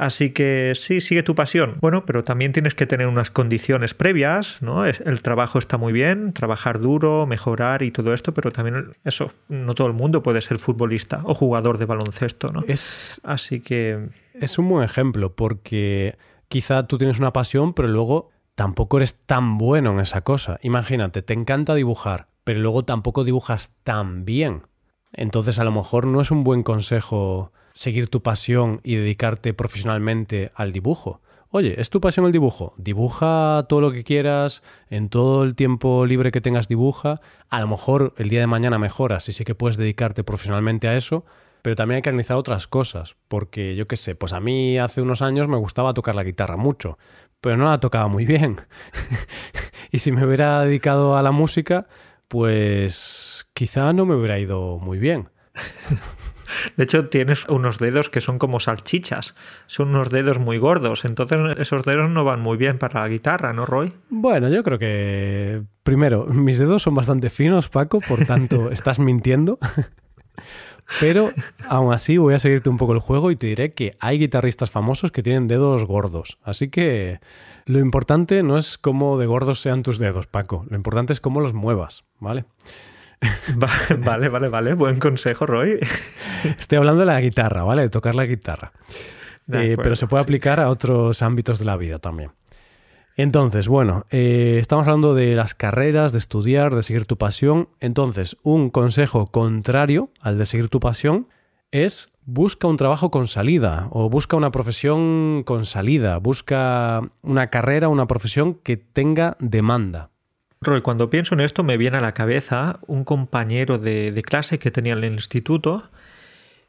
Así 0.00 0.30
que 0.30 0.72
sí, 0.80 1.02
sigue 1.02 1.22
tu 1.22 1.34
pasión. 1.34 1.76
Bueno, 1.82 2.06
pero 2.06 2.24
también 2.24 2.52
tienes 2.52 2.74
que 2.74 2.86
tener 2.86 3.06
unas 3.06 3.30
condiciones 3.30 3.92
previas, 3.92 4.62
¿no? 4.62 4.86
El 4.86 5.20
trabajo 5.20 5.58
está 5.58 5.76
muy 5.76 5.92
bien, 5.92 6.32
trabajar 6.32 6.80
duro, 6.80 7.26
mejorar 7.26 7.82
y 7.82 7.90
todo 7.90 8.14
esto, 8.14 8.32
pero 8.32 8.50
también 8.50 8.92
eso, 9.04 9.30
no 9.50 9.74
todo 9.74 9.88
el 9.88 9.92
mundo 9.92 10.22
puede 10.22 10.40
ser 10.40 10.58
futbolista 10.58 11.20
o 11.24 11.34
jugador 11.34 11.76
de 11.76 11.84
baloncesto, 11.84 12.50
¿no? 12.50 12.64
Es, 12.66 13.20
Así 13.24 13.60
que... 13.60 14.08
Es 14.32 14.58
un 14.58 14.70
buen 14.70 14.84
ejemplo 14.84 15.34
porque 15.34 16.16
quizá 16.48 16.86
tú 16.86 16.96
tienes 16.96 17.18
una 17.18 17.34
pasión, 17.34 17.74
pero 17.74 17.88
luego 17.88 18.30
tampoco 18.54 18.96
eres 18.96 19.18
tan 19.26 19.58
bueno 19.58 19.92
en 19.92 20.00
esa 20.00 20.22
cosa. 20.22 20.58
Imagínate, 20.62 21.20
te 21.20 21.34
encanta 21.34 21.74
dibujar, 21.74 22.28
pero 22.44 22.60
luego 22.60 22.86
tampoco 22.86 23.22
dibujas 23.22 23.70
tan 23.84 24.24
bien. 24.24 24.62
Entonces 25.12 25.58
a 25.58 25.64
lo 25.64 25.72
mejor 25.72 26.06
no 26.06 26.22
es 26.22 26.30
un 26.30 26.42
buen 26.42 26.62
consejo 26.62 27.52
seguir 27.72 28.08
tu 28.08 28.22
pasión 28.22 28.80
y 28.82 28.96
dedicarte 28.96 29.54
profesionalmente 29.54 30.52
al 30.54 30.72
dibujo. 30.72 31.20
Oye, 31.52 31.80
¿es 31.80 31.90
tu 31.90 32.00
pasión 32.00 32.26
el 32.26 32.32
dibujo? 32.32 32.74
Dibuja 32.76 33.66
todo 33.68 33.80
lo 33.80 33.90
que 33.90 34.04
quieras, 34.04 34.62
en 34.88 35.08
todo 35.08 35.42
el 35.42 35.56
tiempo 35.56 36.06
libre 36.06 36.30
que 36.30 36.40
tengas 36.40 36.68
dibuja. 36.68 37.20
A 37.48 37.58
lo 37.58 37.66
mejor 37.66 38.14
el 38.18 38.28
día 38.28 38.38
de 38.38 38.46
mañana 38.46 38.78
mejoras 38.78 39.28
y 39.28 39.32
sí 39.32 39.44
que 39.44 39.56
puedes 39.56 39.76
dedicarte 39.76 40.22
profesionalmente 40.22 40.86
a 40.86 40.96
eso, 40.96 41.24
pero 41.62 41.74
también 41.74 41.96
hay 41.96 42.02
que 42.02 42.08
analizar 42.08 42.36
otras 42.36 42.68
cosas, 42.68 43.16
porque 43.26 43.74
yo 43.74 43.88
qué 43.88 43.96
sé, 43.96 44.14
pues 44.14 44.32
a 44.32 44.38
mí 44.38 44.78
hace 44.78 45.02
unos 45.02 45.22
años 45.22 45.48
me 45.48 45.56
gustaba 45.56 45.92
tocar 45.92 46.14
la 46.14 46.22
guitarra 46.22 46.56
mucho, 46.56 46.98
pero 47.40 47.56
no 47.56 47.64
la 47.64 47.80
tocaba 47.80 48.06
muy 48.06 48.24
bien. 48.24 48.60
y 49.90 49.98
si 49.98 50.12
me 50.12 50.24
hubiera 50.24 50.62
dedicado 50.64 51.16
a 51.16 51.22
la 51.22 51.32
música, 51.32 51.88
pues 52.28 53.46
quizá 53.54 53.92
no 53.92 54.06
me 54.06 54.14
hubiera 54.14 54.38
ido 54.38 54.78
muy 54.78 54.98
bien. 54.98 55.30
De 56.76 56.84
hecho, 56.84 57.08
tienes 57.08 57.46
unos 57.48 57.78
dedos 57.78 58.08
que 58.08 58.20
son 58.20 58.38
como 58.38 58.60
salchichas. 58.60 59.34
Son 59.66 59.88
unos 59.88 60.10
dedos 60.10 60.38
muy 60.38 60.58
gordos. 60.58 61.04
Entonces, 61.04 61.38
esos 61.58 61.84
dedos 61.84 62.10
no 62.10 62.24
van 62.24 62.40
muy 62.40 62.56
bien 62.56 62.78
para 62.78 63.00
la 63.00 63.08
guitarra, 63.08 63.52
¿no, 63.52 63.66
Roy? 63.66 63.92
Bueno, 64.08 64.48
yo 64.48 64.62
creo 64.62 64.78
que. 64.78 65.62
Primero, 65.82 66.26
mis 66.26 66.58
dedos 66.58 66.82
son 66.82 66.94
bastante 66.94 67.30
finos, 67.30 67.68
Paco, 67.68 68.00
por 68.00 68.24
tanto, 68.26 68.70
estás 68.72 68.98
mintiendo. 68.98 69.58
Pero 70.98 71.30
aún 71.68 71.92
así 71.92 72.18
voy 72.18 72.34
a 72.34 72.38
seguirte 72.38 72.68
un 72.68 72.76
poco 72.76 72.92
el 72.94 72.98
juego 72.98 73.30
y 73.30 73.36
te 73.36 73.46
diré 73.46 73.72
que 73.74 73.96
hay 74.00 74.18
guitarristas 74.18 74.70
famosos 74.70 75.12
que 75.12 75.22
tienen 75.22 75.46
dedos 75.46 75.84
gordos. 75.84 76.38
Así 76.42 76.68
que 76.68 77.20
lo 77.66 77.78
importante 77.78 78.42
no 78.42 78.58
es 78.58 78.76
cómo 78.76 79.16
de 79.18 79.26
gordos 79.26 79.60
sean 79.60 79.82
tus 79.82 79.98
dedos, 79.98 80.26
Paco. 80.26 80.66
Lo 80.68 80.76
importante 80.76 81.12
es 81.12 81.20
cómo 81.20 81.40
los 81.40 81.54
muevas, 81.54 82.04
¿vale? 82.18 82.44
Vale, 83.98 84.28
vale, 84.28 84.48
vale. 84.48 84.74
Buen 84.74 84.98
consejo, 84.98 85.46
Roy. 85.46 85.78
Estoy 86.58 86.78
hablando 86.78 87.00
de 87.00 87.06
la 87.06 87.20
guitarra, 87.20 87.62
¿vale? 87.64 87.82
De 87.82 87.90
tocar 87.90 88.14
la 88.14 88.24
guitarra. 88.24 88.72
Eh, 89.52 89.76
pero 89.82 89.96
se 89.96 90.06
puede 90.06 90.22
aplicar 90.22 90.60
a 90.60 90.70
otros 90.70 91.22
ámbitos 91.22 91.58
de 91.58 91.64
la 91.64 91.76
vida 91.76 91.98
también. 91.98 92.30
Entonces, 93.16 93.68
bueno, 93.68 94.06
eh, 94.10 94.58
estamos 94.60 94.86
hablando 94.86 95.14
de 95.14 95.34
las 95.34 95.54
carreras, 95.54 96.12
de 96.12 96.18
estudiar, 96.18 96.74
de 96.74 96.82
seguir 96.82 97.04
tu 97.04 97.18
pasión. 97.18 97.68
Entonces, 97.80 98.36
un 98.42 98.70
consejo 98.70 99.26
contrario 99.26 100.10
al 100.20 100.38
de 100.38 100.46
seguir 100.46 100.68
tu 100.68 100.80
pasión 100.80 101.28
es 101.72 102.10
busca 102.24 102.68
un 102.68 102.76
trabajo 102.76 103.10
con 103.10 103.26
salida 103.26 103.88
o 103.90 104.08
busca 104.08 104.36
una 104.36 104.50
profesión 104.50 105.42
con 105.44 105.64
salida, 105.64 106.18
busca 106.18 107.02
una 107.22 107.48
carrera, 107.48 107.88
una 107.88 108.06
profesión 108.06 108.54
que 108.54 108.76
tenga 108.76 109.36
demanda. 109.40 110.10
Roy, 110.62 110.82
cuando 110.82 111.08
pienso 111.08 111.32
en 111.32 111.40
esto 111.40 111.64
me 111.64 111.78
viene 111.78 111.96
a 111.96 112.02
la 112.02 112.12
cabeza 112.12 112.80
un 112.86 113.04
compañero 113.04 113.78
de, 113.78 114.12
clase 114.26 114.58
que 114.58 114.70
tenía 114.70 114.92
en 114.92 115.02
el 115.02 115.14
instituto 115.14 115.88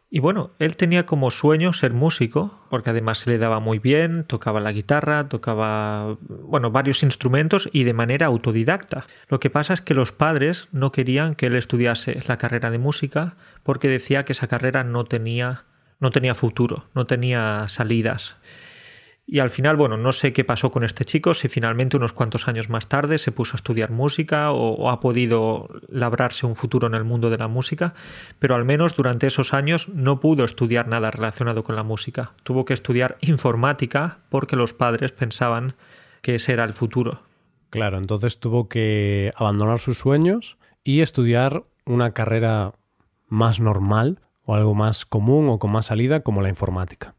y 0.09 0.19
bueno, 0.19 0.51
él 0.59 0.77
tenía 0.77 1.05
como 1.05 1.29
sueño 1.29 1.73
ser 1.73 1.91
músico, 1.91 2.57
porque 2.69 2.91
además 2.91 3.17
se 3.17 3.29
le 3.29 3.37
daba 3.37 3.59
muy 3.59 3.79
bien, 3.79 4.23
tocaba 4.23 4.61
la 4.61 4.71
guitarra, 4.71 5.27
tocaba, 5.27 6.17
bueno, 6.21 6.71
varios 6.71 7.03
instrumentos 7.03 7.69
y 7.73 7.83
de 7.83 7.93
manera 7.93 8.27
autodidacta. 8.27 9.07
Lo 9.27 9.41
que 9.41 9.49
pasa 9.49 9.73
es 9.73 9.81
que 9.81 9.93
los 9.93 10.13
padres 10.13 10.69
no 10.71 10.93
querían 10.93 11.35
que 11.35 11.47
él 11.47 11.57
estudiase 11.57 12.17
la 12.27 12.37
carrera 12.37 12.71
de 12.71 12.77
música 12.77 13.35
porque 13.63 13.89
decía 13.89 14.23
que 14.23 14.31
esa 14.31 14.47
carrera 14.47 14.85
no 14.85 15.03
tenía, 15.03 15.65
no 15.99 16.11
tenía 16.11 16.33
futuro, 16.33 16.85
no 16.95 17.07
tenía 17.07 17.67
salidas. 17.67 18.37
Y 19.33 19.39
al 19.39 19.49
final, 19.49 19.77
bueno, 19.77 19.95
no 19.95 20.11
sé 20.11 20.33
qué 20.33 20.43
pasó 20.43 20.73
con 20.73 20.83
este 20.83 21.05
chico, 21.05 21.33
si 21.33 21.47
finalmente 21.47 21.95
unos 21.95 22.11
cuantos 22.11 22.49
años 22.49 22.67
más 22.69 22.89
tarde 22.89 23.17
se 23.17 23.31
puso 23.31 23.53
a 23.53 23.59
estudiar 23.59 23.89
música 23.89 24.51
o, 24.51 24.89
ha 24.89 24.99
podido 24.99 25.69
labrarse 25.87 26.45
un 26.45 26.53
futuro 26.53 26.87
en 26.87 26.95
el 26.95 27.05
mundo 27.05 27.29
de 27.29 27.37
la 27.37 27.47
música, 27.47 27.93
pero 28.39 28.55
al 28.55 28.65
menos 28.65 28.93
durante 28.97 29.27
esos 29.27 29.53
años 29.53 29.87
no 29.87 30.19
pudo 30.19 30.43
estudiar 30.43 30.89
nada 30.89 31.11
relacionado 31.11 31.63
con 31.63 31.77
la 31.77 31.83
música. 31.83 32.33
Tuvo 32.43 32.65
que 32.65 32.73
estudiar 32.73 33.15
informática 33.21 34.17
porque 34.27 34.57
los 34.57 34.73
padres 34.73 35.13
pensaban 35.13 35.75
que 36.21 36.35
ese 36.35 36.51
era 36.51 36.65
el 36.65 36.73
futuro. 36.73 37.21
Claro, 37.69 37.99
entonces 37.99 38.37
tuvo 38.37 38.67
que 38.67 39.31
abandonar 39.37 39.79
sus 39.79 39.97
sueños 39.97 40.57
y 40.83 40.99
estudiar 40.99 41.63
una 41.85 42.11
carrera 42.11 42.73
más 43.29 43.61
normal 43.61 44.19
o 44.43 44.55
algo 44.55 44.75
más 44.75 45.05
común 45.05 45.47
o 45.47 45.57
con 45.57 45.71
más 45.71 45.85
salida 45.85 46.19
como 46.19 46.41
la 46.41 46.49
informática. 46.49 47.15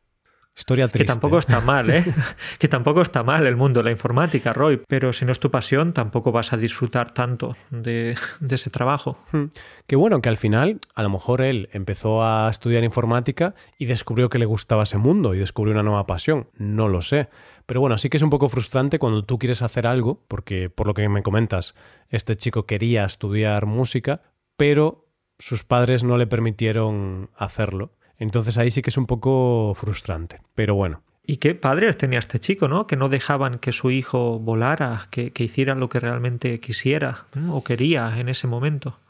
Historia 0.55 0.89
triste. 0.89 1.05
Que 1.05 1.07
tampoco 1.07 1.39
está 1.39 1.61
mal, 1.61 1.89
¿eh? 1.89 2.05
que 2.59 2.69
tampoco 2.69 3.01
está 3.01 3.23
mal 3.23 3.47
el 3.47 3.57
mundo 3.57 3.81
de 3.81 3.85
la 3.85 3.91
informática, 3.91 4.53
Roy, 4.53 4.83
pero 4.87 5.13
si 5.15 5.25
no 5.25 5.33
es 5.33 5.41
tu 5.41 5.51
pasión, 5.51 5.95
tampoco 5.95 6.31
vas 6.31 6.53
a 6.53 6.59
disfrutar 6.59 7.13
tanto 7.13 7.57
de, 7.71 8.17
ese 8.51 8.69
trabajo. 8.69 9.19
Hmm. 9.33 9.47
Que 9.87 9.97
bueno, 9.97 10.21
que 10.21 10.29
al 10.29 10.37
final, 10.37 10.81
a 10.95 11.03
lo 11.03 11.09
mejor 11.09 11.41
él 11.41 11.71
empezó 11.73 12.23
a 12.23 12.51
estudiar 12.51 12.85
informática 12.85 13.55
y 13.79 13.87
descubrió 13.87 14.29
que 14.29 14.39
le 14.39 14.45
gustaba 14.45 14.83
ese 14.83 14.99
mundo 14.99 15.35
y 15.35 15.39
descubrió 15.39 15.73
una 15.73 15.83
nueva 15.83 16.07
pasión. 16.07 16.49
No 16.59 16.87
lo 16.89 17.01
sé. 17.01 17.31
Pero 17.65 17.81
bueno, 17.81 17.97
sí 17.97 18.11
que 18.11 18.19
es 18.19 18.23
un 18.23 18.31
poco 18.31 18.51
frustrante 18.51 18.99
cuando 18.99 19.25
tú 19.25 19.39
quieres 19.39 19.63
hacer 19.63 19.87
algo, 19.87 20.23
porque 20.29 20.69
por 20.69 20.87
lo 20.87 20.93
que 20.93 21.09
me 21.09 21.23
comentas, 21.23 21.75
este 22.11 22.37
chico 22.37 22.67
quería 22.67 23.05
estudiar 23.05 23.65
música, 23.65 24.21
pero 24.59 25.07
sus 25.39 25.65
padres 25.65 26.05
no 26.05 26.19
le 26.19 26.27
permitieron 26.27 27.31
hacerlo. 27.37 27.93
Entonces 28.23 28.57
ahí 28.57 28.71
sí 28.71 28.83
que 28.83 28.91
es 28.91 28.97
un 28.97 29.07
poco 29.07 29.73
frustrante, 29.75 30.41
pero 30.55 30.77
bueno. 30.77 31.03
Y 31.27 31.39
qué 31.39 31.57
padres 31.57 31.97
tenía 31.97 32.21
este 32.21 32.39
chico, 32.39 32.69
¿no? 32.69 32.87
Que 32.87 32.95
no 32.97 33.09
dejaban 33.09 33.59
que 33.59 33.73
su 33.73 33.91
hijo 33.91 34.39
volara, 34.39 35.09
que, 35.11 35.33
hiciera 35.37 35.75
lo 35.75 35.89
que 35.89 35.99
realmente 35.99 36.61
quisiera 36.61 37.27
o 37.51 37.65
quería 37.65 38.21
en 38.21 38.29
ese 38.29 38.47
momento. 38.47 39.01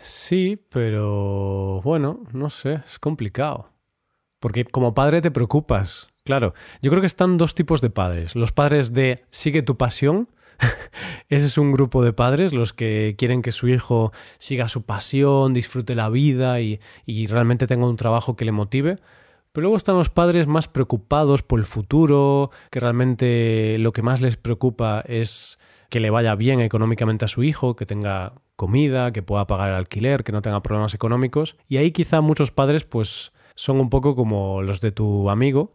Sí, 0.00 0.60
pero 0.68 1.80
bueno, 1.82 2.24
no 2.32 2.50
sé, 2.50 2.80
es 2.84 2.98
complicado. 2.98 3.70
Porque 4.40 4.64
como 4.64 4.94
padre 4.94 5.22
te 5.22 5.30
preocupas. 5.30 6.08
Claro, 6.24 6.54
yo 6.82 6.90
creo 6.90 7.00
que 7.00 7.06
están 7.06 7.38
dos 7.38 7.54
tipos 7.54 7.80
de 7.80 7.90
padres. 7.90 8.34
Los 8.34 8.50
padres 8.50 8.92
de 8.92 9.24
sigue 9.30 9.62
tu 9.62 9.76
pasión 9.76 10.28
Ese 11.28 11.46
es 11.46 11.58
un 11.58 11.72
grupo 11.72 12.02
de 12.02 12.12
padres 12.12 12.52
los 12.52 12.72
que 12.72 13.14
quieren 13.18 13.42
que 13.42 13.52
su 13.52 13.68
hijo 13.68 14.12
siga 14.38 14.68
su 14.68 14.82
pasión, 14.82 15.54
disfrute 15.54 15.94
la 15.94 16.08
vida 16.08 16.60
y, 16.60 16.80
realmente 17.26 17.66
tenga 17.66 17.86
un 17.86 17.96
trabajo 17.96 18.36
que 18.36 18.44
le 18.44 18.52
motive. 18.52 18.98
Pero 19.52 19.62
luego 19.62 19.76
están 19.76 19.96
los 19.96 20.10
padres 20.10 20.46
más 20.46 20.68
preocupados 20.68 21.42
por 21.42 21.58
el 21.58 21.64
futuro, 21.64 22.50
que 22.70 22.80
realmente 22.80 23.76
lo 23.78 23.92
que 23.92 24.02
más 24.02 24.20
les 24.20 24.36
preocupa 24.36 25.02
es 25.06 25.58
que 25.90 26.00
le 26.00 26.10
vaya 26.10 26.34
bien 26.34 26.60
económicamente 26.60 27.24
a 27.24 27.28
su 27.28 27.42
hijo, 27.42 27.74
que 27.74 27.86
tenga 27.86 28.34
comida, 28.56 29.12
que 29.12 29.22
pueda 29.22 29.46
pagar 29.46 29.70
el 29.70 29.76
alquiler, 29.76 30.22
que 30.22 30.32
no 30.32 30.42
tenga 30.42 30.62
problemas 30.62 30.94
económicos. 30.94 31.56
Y 31.66 31.78
ahí 31.78 31.92
quizá 31.92 32.20
muchos 32.20 32.50
padres 32.50 32.84
pues 32.84 33.32
son 33.54 33.80
un 33.80 33.88
poco 33.88 34.14
como 34.14 34.62
los 34.62 34.80
de 34.80 34.92
tu 34.92 35.30
amigo, 35.30 35.74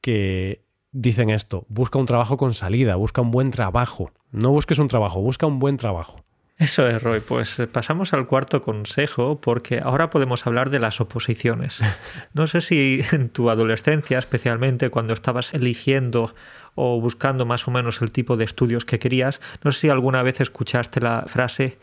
que 0.00 0.62
dicen 0.92 1.30
esto, 1.30 1.66
busca 1.68 1.98
un 1.98 2.06
trabajo 2.06 2.36
con 2.36 2.52
salida, 2.52 2.96
busca 2.96 3.20
un 3.20 3.30
buen 3.30 3.50
trabajo. 3.50 4.12
No 4.30 4.50
busques 4.50 4.78
un 4.78 4.88
trabajo, 4.88 5.20
busca 5.20 5.46
un 5.46 5.58
buen 5.58 5.76
trabajo. 5.76 6.24
Eso 6.58 6.88
es, 6.88 7.00
Roy. 7.00 7.20
Pues 7.20 7.56
eh, 7.60 7.68
pasamos 7.68 8.12
al 8.12 8.26
cuarto 8.26 8.62
consejo 8.62 9.40
porque 9.40 9.78
ahora 9.78 10.10
podemos 10.10 10.44
hablar 10.44 10.70
de 10.70 10.80
las 10.80 11.00
oposiciones. 11.00 11.78
No 12.34 12.46
sé 12.46 12.60
si 12.60 13.00
en 13.12 13.30
tu 13.30 13.48
adolescencia, 13.48 14.18
especialmente 14.18 14.90
cuando 14.90 15.14
estabas 15.14 15.54
eligiendo 15.54 16.34
o 16.74 17.00
buscando 17.00 17.46
más 17.46 17.66
o 17.68 17.70
menos 17.70 18.02
el 18.02 18.12
tipo 18.12 18.36
de 18.36 18.44
estudios 18.44 18.84
que 18.84 18.98
querías, 18.98 19.40
no 19.62 19.72
sé 19.72 19.80
si 19.80 19.88
alguna 19.88 20.22
vez 20.22 20.40
escuchaste 20.40 21.00
la 21.00 21.24
frase 21.26 21.78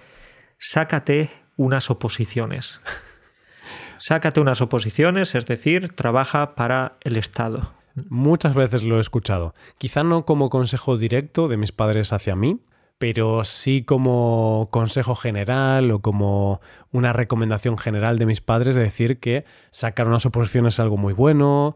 sácate 0.57 1.31
unas 1.57 1.89
oposiciones. 1.89 2.81
Sácate 3.97 4.41
unas 4.41 4.61
oposiciones, 4.61 5.35
es 5.35 5.45
decir, 5.45 5.95
trabaja 5.95 6.55
para 6.55 6.97
el 7.01 7.15
Estado. 7.15 7.73
Muchas 8.09 8.53
veces 8.55 8.83
lo 8.83 8.97
he 8.97 9.01
escuchado. 9.01 9.53
Quizá 9.77 10.03
no 10.03 10.25
como 10.25 10.49
consejo 10.49 10.97
directo 10.97 11.47
de 11.47 11.57
mis 11.57 11.71
padres 11.71 12.11
hacia 12.11 12.35
mí, 12.35 12.59
pero 12.97 13.43
sí 13.43 13.83
como 13.83 14.69
consejo 14.71 15.15
general 15.15 15.91
o 15.91 15.99
como 15.99 16.61
una 16.91 17.13
recomendación 17.13 17.77
general 17.77 18.17
de 18.17 18.25
mis 18.25 18.41
padres 18.41 18.75
de 18.75 18.81
decir 18.81 19.19
que 19.19 19.45
sacar 19.71 20.07
unas 20.07 20.25
oposiciones 20.25 20.75
es 20.75 20.79
algo 20.79 20.97
muy 20.97 21.13
bueno. 21.13 21.75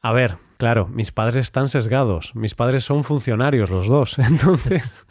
A 0.00 0.12
ver, 0.12 0.38
claro, 0.58 0.86
mis 0.88 1.10
padres 1.10 1.36
están 1.36 1.68
sesgados, 1.68 2.34
mis 2.34 2.54
padres 2.54 2.84
son 2.84 3.04
funcionarios 3.04 3.70
los 3.70 3.88
dos, 3.88 4.18
entonces... 4.18 5.06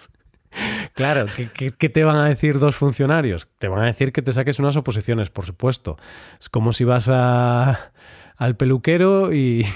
Claro, 0.95 1.27
¿qué, 1.53 1.89
te 1.89 2.03
van 2.03 2.15
a 2.15 2.27
decir 2.27 2.57
dos 2.57 2.75
funcionarios? 2.75 3.47
Te 3.59 3.67
van 3.67 3.81
a 3.81 3.85
decir 3.85 4.11
que 4.11 4.23
te 4.23 4.31
saques 4.31 4.57
unas 4.57 4.75
oposiciones, 4.75 5.29
por 5.29 5.45
supuesto. 5.45 5.97
Es 6.39 6.49
como 6.49 6.73
si 6.73 6.83
vas 6.83 7.07
al 7.09 8.55
peluquero 8.57 9.31
y, 9.33 9.67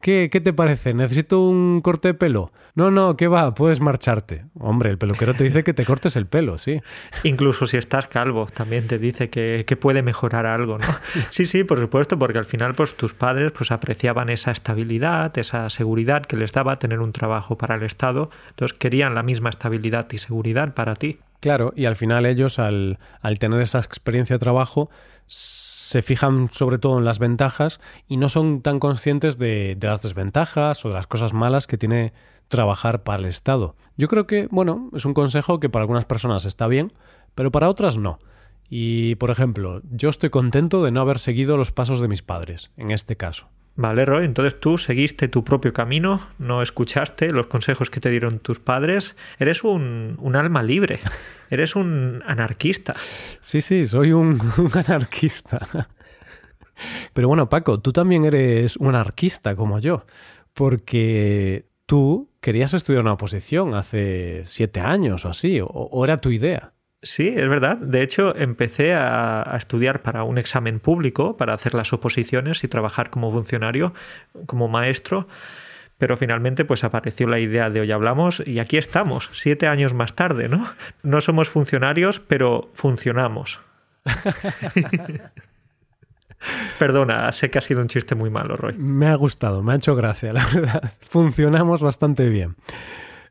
¿Qué, 0.00 0.28
¿Qué 0.30 0.40
te 0.40 0.52
parece? 0.52 0.94
¿Necesito 0.94 1.40
un 1.40 1.80
corte 1.80 2.08
de 2.08 2.14
pelo? 2.14 2.52
No, 2.74 2.90
no, 2.92 3.16
¿qué 3.16 3.26
va? 3.26 3.54
Puedes 3.54 3.80
marcharte. 3.80 4.44
Hombre, 4.58 4.90
el 4.90 4.98
peluquero 4.98 5.34
te 5.34 5.42
dice 5.42 5.64
que 5.64 5.74
te 5.74 5.84
cortes 5.84 6.14
el 6.14 6.26
pelo, 6.26 6.58
sí. 6.58 6.80
Incluso 7.24 7.66
si 7.66 7.76
estás 7.76 8.06
calvo, 8.06 8.46
también 8.46 8.86
te 8.86 8.98
dice 8.98 9.30
que, 9.30 9.64
que 9.66 9.76
puede 9.76 10.02
mejorar 10.02 10.46
algo, 10.46 10.78
¿no? 10.78 10.86
Sí, 11.32 11.44
sí, 11.44 11.64
por 11.64 11.80
supuesto, 11.80 12.18
porque 12.18 12.38
al 12.38 12.44
final 12.44 12.74
pues 12.74 12.96
tus 12.96 13.14
padres 13.14 13.52
pues 13.52 13.72
apreciaban 13.72 14.28
esa 14.28 14.52
estabilidad, 14.52 15.36
esa 15.38 15.68
seguridad 15.70 16.24
que 16.24 16.36
les 16.36 16.52
daba 16.52 16.78
tener 16.78 17.00
un 17.00 17.12
trabajo 17.12 17.58
para 17.58 17.74
el 17.74 17.82
Estado, 17.82 18.30
entonces 18.50 18.78
querían 18.78 19.14
la 19.14 19.22
misma 19.22 19.50
estabilidad 19.50 20.06
y 20.12 20.18
seguridad 20.18 20.74
para 20.74 20.94
ti. 20.94 21.18
Claro, 21.40 21.72
y 21.76 21.86
al 21.86 21.96
final 21.96 22.26
ellos 22.26 22.58
al, 22.58 22.98
al 23.20 23.38
tener 23.38 23.60
esa 23.60 23.78
experiencia 23.78 24.34
de 24.34 24.40
trabajo 24.40 24.90
se 25.88 26.02
fijan 26.02 26.50
sobre 26.50 26.76
todo 26.76 26.98
en 26.98 27.06
las 27.06 27.18
ventajas 27.18 27.80
y 28.08 28.18
no 28.18 28.28
son 28.28 28.60
tan 28.60 28.78
conscientes 28.78 29.38
de, 29.38 29.74
las 29.80 30.02
desventajas 30.02 30.84
o 30.84 30.88
de 30.88 30.94
las 30.94 31.06
cosas 31.06 31.32
malas 31.32 31.66
que 31.66 31.78
tiene 31.78 32.12
trabajar 32.48 33.04
para 33.04 33.20
el 33.20 33.24
Estado. 33.24 33.74
Yo 33.96 34.06
creo 34.06 34.26
que, 34.26 34.48
bueno, 34.50 34.90
es 34.92 35.06
un 35.06 35.14
consejo 35.14 35.60
que 35.60 35.70
para 35.70 35.84
algunas 35.84 36.04
personas 36.04 36.44
está 36.44 36.66
bien, 36.66 36.92
pero 37.34 37.50
para 37.50 37.70
otras 37.70 37.96
no. 37.96 38.18
Y, 38.68 39.14
por 39.14 39.30
ejemplo, 39.30 39.80
yo 39.90 40.10
estoy 40.10 40.28
contento 40.28 40.84
de 40.84 40.90
no 40.90 41.00
haber 41.00 41.18
seguido 41.18 41.56
los 41.56 41.72
pasos 41.72 42.00
de 42.00 42.08
mis 42.08 42.20
padres, 42.20 42.70
en 42.76 42.90
este 42.90 43.16
caso. 43.16 43.48
Vale, 43.78 44.04
Roy, 44.04 44.24
entonces 44.24 44.58
tú 44.58 44.76
seguiste 44.76 45.28
tu 45.28 45.44
propio 45.44 45.72
camino, 45.72 46.30
no 46.40 46.62
escuchaste 46.62 47.30
los 47.30 47.46
consejos 47.46 47.90
que 47.90 48.00
te 48.00 48.10
dieron 48.10 48.40
tus 48.40 48.58
padres, 48.58 49.14
eres 49.38 49.62
un, 49.62 50.16
un 50.18 50.34
alma 50.34 50.64
libre, 50.64 50.98
eres 51.48 51.76
un 51.76 52.20
anarquista. 52.26 52.96
Sí, 53.40 53.60
sí, 53.60 53.86
soy 53.86 54.10
un, 54.10 54.40
un 54.58 54.70
anarquista. 54.74 55.60
Pero 57.12 57.28
bueno, 57.28 57.48
Paco, 57.48 57.78
tú 57.78 57.92
también 57.92 58.24
eres 58.24 58.76
un 58.78 58.88
anarquista 58.88 59.54
como 59.54 59.78
yo, 59.78 60.06
porque 60.54 61.66
tú 61.86 62.32
querías 62.40 62.74
estudiar 62.74 63.02
una 63.02 63.12
oposición 63.12 63.74
hace 63.74 64.42
siete 64.44 64.80
años 64.80 65.24
o 65.24 65.28
así, 65.28 65.60
o 65.62 66.04
era 66.04 66.16
tu 66.16 66.30
idea. 66.30 66.72
Sí, 67.02 67.28
es 67.28 67.48
verdad. 67.48 67.76
De 67.78 68.02
hecho, 68.02 68.34
empecé 68.34 68.92
a, 68.92 69.54
estudiar 69.56 70.02
para 70.02 70.24
un 70.24 70.36
examen 70.36 70.80
público, 70.80 71.36
para 71.36 71.54
hacer 71.54 71.74
las 71.74 71.92
oposiciones 71.92 72.64
y 72.64 72.68
trabajar 72.68 73.10
como 73.10 73.30
funcionario, 73.30 73.94
como 74.46 74.66
maestro. 74.66 75.28
Pero 75.96 76.16
finalmente, 76.16 76.64
pues 76.64 76.82
apareció 76.84 77.28
la 77.28 77.38
idea 77.38 77.70
de 77.70 77.80
hoy 77.80 77.92
hablamos 77.92 78.42
y 78.44 78.58
aquí 78.58 78.78
estamos, 78.78 79.30
siete 79.32 79.66
años 79.66 79.94
más 79.94 80.14
tarde, 80.14 80.48
¿no? 80.48 80.68
No 81.02 81.20
somos 81.20 81.48
funcionarios, 81.48 82.20
pero 82.20 82.70
funcionamos. 82.74 83.60
Perdona, 86.78 87.30
sé 87.32 87.50
que 87.50 87.58
ha 87.58 87.62
sido 87.62 87.80
un 87.80 87.88
chiste 87.88 88.14
muy 88.14 88.30
malo, 88.30 88.56
Roy. 88.56 88.74
Me 88.74 89.08
ha 89.08 89.16
gustado, 89.16 89.62
me 89.62 89.72
ha 89.72 89.76
hecho 89.76 89.96
gracia, 89.96 90.32
la 90.32 90.46
verdad. 90.46 90.92
Funcionamos 91.00 91.82
bastante 91.82 92.28
bien. 92.28 92.54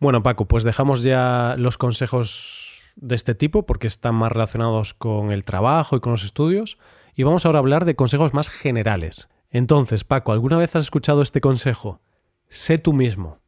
Bueno, 0.02 0.24
Paco, 0.24 0.46
pues 0.46 0.64
dejamos 0.64 1.04
ya 1.04 1.56
los 1.58 1.78
consejos 1.78 2.67
de 2.98 3.16
este 3.16 3.36
tipo 3.36 3.66
porque 3.66 3.88
están 3.88 4.16
más 4.16 4.32
relacionados 4.32 4.94
con 4.94 5.32
el 5.32 5.44
trabajo 5.44 5.96
y 5.96 6.00
con 6.00 6.12
los 6.12 6.24
estudios. 6.24 6.78
Y 7.16 7.24
vamos 7.24 7.46
ahora 7.46 7.60
a 7.60 7.62
hablar 7.62 7.86
de 7.86 7.96
consejos 7.96 8.34
más 8.34 8.50
generales. 8.50 9.30
Entonces, 9.50 10.04
Paco, 10.04 10.32
¿alguna 10.32 10.58
vez 10.58 10.76
has 10.76 10.84
escuchado 10.84 11.22
este 11.22 11.42
consejo? 11.42 12.02
Sé 12.50 12.78
tú 12.78 12.94
mismo. 12.94 13.40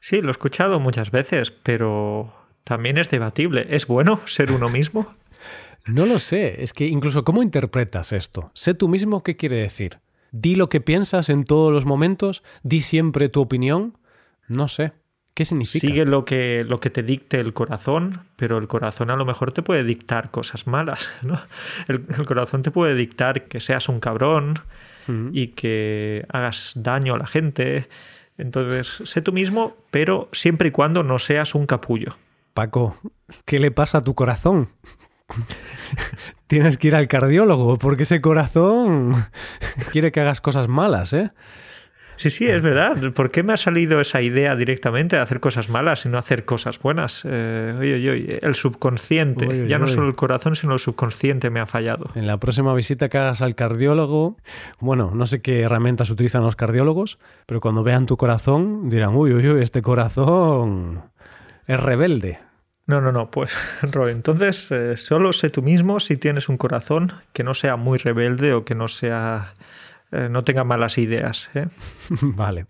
Sí, 0.00 0.20
lo 0.20 0.28
he 0.28 0.30
escuchado 0.30 0.80
muchas 0.80 1.10
veces, 1.10 1.50
pero 1.50 2.32
también 2.62 2.98
es 2.98 3.10
debatible. 3.10 3.66
¿Es 3.70 3.86
bueno 3.86 4.20
ser 4.26 4.52
uno 4.52 4.68
mismo? 4.68 5.14
no 5.86 6.06
lo 6.06 6.18
sé. 6.18 6.62
Es 6.62 6.72
que 6.72 6.86
incluso 6.86 7.24
¿cómo 7.24 7.42
interpretas 7.42 8.12
esto? 8.12 8.50
Sé 8.54 8.74
tú 8.74 8.88
mismo, 8.88 9.22
¿qué 9.22 9.36
quiere 9.36 9.56
decir? 9.56 9.98
¿Di 10.30 10.56
lo 10.56 10.68
que 10.68 10.80
piensas 10.80 11.28
en 11.28 11.44
todos 11.44 11.72
los 11.72 11.84
momentos? 11.84 12.42
¿Di 12.62 12.80
siempre 12.80 13.28
tu 13.28 13.40
opinión? 13.40 13.98
No 14.48 14.68
sé. 14.68 14.92
¿Qué 15.34 15.44
significa? 15.44 15.86
Sigue 15.86 16.04
lo 16.04 16.24
que, 16.24 16.64
lo 16.64 16.78
que 16.78 16.90
te 16.90 17.02
dicte 17.02 17.40
el 17.40 17.52
corazón, 17.52 18.20
pero 18.36 18.58
el 18.58 18.68
corazón 18.68 19.10
a 19.10 19.16
lo 19.16 19.24
mejor 19.24 19.52
te 19.52 19.62
puede 19.62 19.82
dictar 19.82 20.30
cosas 20.30 20.68
malas, 20.68 21.10
¿no? 21.22 21.40
El, 21.88 22.06
corazón 22.26 22.62
te 22.62 22.70
puede 22.70 22.94
dictar 22.94 23.44
que 23.44 23.60
seas 23.60 23.88
un 23.88 24.00
cabrón 24.00 24.60
y 25.32 25.48
que 25.48 26.24
hagas 26.30 26.72
daño 26.76 27.14
a 27.14 27.18
la 27.18 27.26
gente. 27.26 27.88
Entonces, 28.38 29.02
sé 29.04 29.20
tú 29.20 29.32
mismo, 29.32 29.76
pero 29.90 30.30
siempre 30.32 30.68
y 30.68 30.70
cuando 30.70 31.02
no 31.02 31.18
seas 31.18 31.54
un 31.54 31.66
capullo. 31.66 32.16
Paco, 32.54 32.96
¿qué 33.44 33.60
le 33.60 33.70
pasa 33.70 33.98
a 33.98 34.02
tu 34.02 34.14
corazón? 34.14 34.68
Tienes 36.46 36.78
que 36.78 36.88
ir 36.88 36.94
al 36.94 37.08
cardiólogo 37.08 37.76
porque 37.76 38.04
ese 38.04 38.20
corazón 38.22 39.26
quiere 39.92 40.10
que 40.10 40.20
hagas 40.20 40.40
cosas 40.40 40.68
malas, 40.68 41.12
¿eh? 41.12 41.32
Sí, 42.16 42.30
sí, 42.30 42.46
es 42.46 42.62
verdad. 42.62 43.12
¿Por 43.12 43.30
qué 43.30 43.42
me 43.42 43.52
ha 43.52 43.56
salido 43.56 44.00
esa 44.00 44.22
idea 44.22 44.56
directamente 44.56 45.16
de 45.16 45.22
hacer 45.22 45.40
cosas 45.40 45.68
malas 45.68 46.06
y 46.06 46.08
no 46.08 46.18
hacer 46.18 46.44
cosas 46.44 46.78
buenas? 46.78 47.22
Eh, 47.24 47.74
oye, 47.78 48.10
oye, 48.10 48.38
el 48.42 48.54
subconsciente, 48.54 49.66
ya 49.68 49.78
no 49.78 49.86
solo 49.86 50.08
el 50.08 50.14
corazón, 50.14 50.56
sino 50.56 50.74
el 50.74 50.80
subconsciente 50.80 51.50
me 51.50 51.60
ha 51.60 51.66
fallado. 51.66 52.10
En 52.14 52.26
la 52.26 52.38
próxima 52.38 52.74
visita 52.74 53.08
que 53.08 53.18
hagas 53.18 53.42
al 53.42 53.54
cardiólogo, 53.54 54.36
bueno, 54.78 55.12
no 55.14 55.26
sé 55.26 55.42
qué 55.42 55.62
herramientas 55.62 56.10
utilizan 56.10 56.42
los 56.42 56.56
cardiólogos, 56.56 57.18
pero 57.46 57.60
cuando 57.60 57.82
vean 57.82 58.06
tu 58.06 58.16
corazón 58.16 58.88
dirán, 58.88 59.14
uy, 59.14 59.32
uy, 59.32 59.48
uy, 59.48 59.62
este 59.62 59.82
corazón 59.82 61.02
es 61.66 61.80
rebelde. 61.80 62.38
No, 62.86 63.00
no, 63.00 63.12
no, 63.12 63.30
pues 63.30 63.56
Roy, 63.82 64.12
entonces 64.12 64.70
eh, 64.70 64.96
solo 64.96 65.32
sé 65.32 65.50
tú 65.50 65.62
mismo 65.62 66.00
si 66.00 66.16
tienes 66.16 66.48
un 66.48 66.58
corazón 66.58 67.12
que 67.32 67.42
no 67.42 67.54
sea 67.54 67.76
muy 67.76 67.98
rebelde 67.98 68.52
o 68.52 68.64
que 68.64 68.74
no 68.74 68.88
sea 68.88 69.54
eh, 70.14 70.28
no 70.30 70.44
tenga 70.44 70.64
malas 70.64 70.98
ideas. 70.98 71.50
¿eh? 71.54 71.66
vale. 72.22 72.66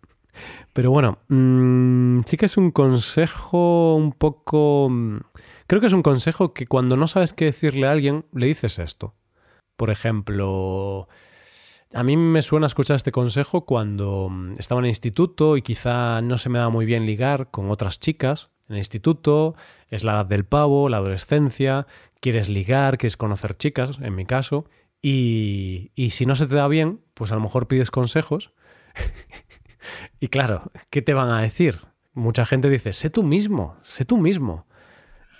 Pero 0.72 0.90
bueno, 0.90 1.18
mm, 1.28 2.22
sí 2.26 2.37
que 2.37 2.46
es 2.46 2.57
un 2.57 2.70
consejo 2.70 3.94
un 3.94 4.12
poco... 4.12 4.88
Mm, 4.90 5.18
creo 5.66 5.80
que 5.80 5.87
es 5.87 5.92
un 5.92 6.02
consejo 6.02 6.52
que 6.52 6.66
cuando 6.66 6.96
no 6.96 7.07
sabes 7.07 7.33
qué 7.33 7.46
decirle 7.46 7.87
a 7.87 7.92
alguien, 7.92 8.24
le 8.33 8.46
dices 8.46 8.78
esto. 8.78 9.14
Por 9.76 9.90
ejemplo, 9.90 11.09
a 11.92 12.02
mí 12.02 12.16
me 12.16 12.42
suena 12.42 12.66
escuchar 12.66 12.96
este 12.96 13.12
consejo 13.12 13.64
cuando 13.64 14.28
mm, 14.30 14.54
estaba 14.59 14.80
en 14.80 14.87
el 14.87 14.90
instituto 14.90 15.57
y 15.57 15.62
quizá 15.62 16.22
no 16.22 16.38
se 16.38 16.48
me 16.48 16.59
da 16.59 16.68
muy 16.68 16.87
bien 16.87 17.07
ligar 17.07 17.50
con 17.50 17.70
otras 17.70 18.00
chicas. 18.00 18.50
En 18.68 18.74
el 18.74 18.78
instituto 18.78 19.54
es 19.90 20.02
la 20.02 20.12
edad 20.14 20.26
del 20.26 20.44
pavo, 20.44 20.88
la 20.88 20.96
adolescencia, 20.96 21.87
quieres 22.20 22.48
ligar, 22.48 22.98
quieres 22.98 23.16
conocer 23.16 23.54
chicas, 23.54 23.98
en 24.00 24.14
mi 24.14 24.24
caso, 24.24 24.64
y, 25.06 26.10
si 26.10 26.24
no 26.24 26.34
se 26.34 26.46
te 26.46 26.54
da 26.54 26.66
bien, 26.66 27.00
pues 27.12 27.30
a 27.30 27.34
lo 27.34 27.42
mejor 27.42 27.68
pides 27.68 27.90
consejos. 27.90 28.52
y 30.20 30.28
claro, 30.28 30.72
¿qué 30.88 31.02
te 31.02 31.12
van 31.12 31.30
a 31.30 31.42
decir? 31.42 31.80
Mucha 32.14 32.46
gente 32.46 32.70
dice, 32.70 32.94
sé 32.94 33.10
tú 33.10 33.22
mismo, 33.22 33.76
sé 33.82 34.06
tú 34.06 34.16
mismo. 34.16 34.66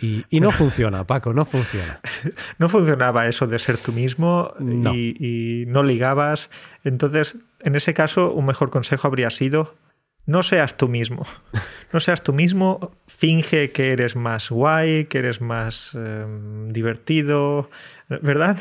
Y, 0.01 0.41
no 0.41 0.53
funciona, 0.53 1.07
Paco, 1.07 1.33
no 1.33 1.47
funciona. 1.47 2.01
No 2.59 2.69
funcionaba 2.69 3.27
eso 3.27 3.47
de 3.47 3.59
ser 3.59 3.79
tú 3.79 3.93
mismo 3.93 4.53
Y, 4.61 5.17
y, 5.19 5.67
no 5.67 5.83
ligabas. 5.83 6.51
Entonces, 6.83 7.37
en 7.61 7.75
ese 7.75 7.95
caso, 7.95 8.33
un 8.33 8.45
mejor 8.45 8.69
consejo 8.69 9.07
habría 9.07 9.31
sido, 9.31 9.77
no 10.27 10.43
seas 10.43 10.77
tú 10.77 10.89
mismo. 10.89 11.25
No 11.91 12.01
seas 12.01 12.23
tú 12.23 12.35
mismo, 12.35 12.93
finge 13.07 13.73
que 13.73 13.93
eres 13.93 14.15
más 14.15 14.51
guay, 14.51 15.07
que 15.07 15.19
eres 15.19 15.41
más 15.41 15.95
em, 15.95 16.71
divertido, 16.71 17.71
¿verdad? 18.09 18.59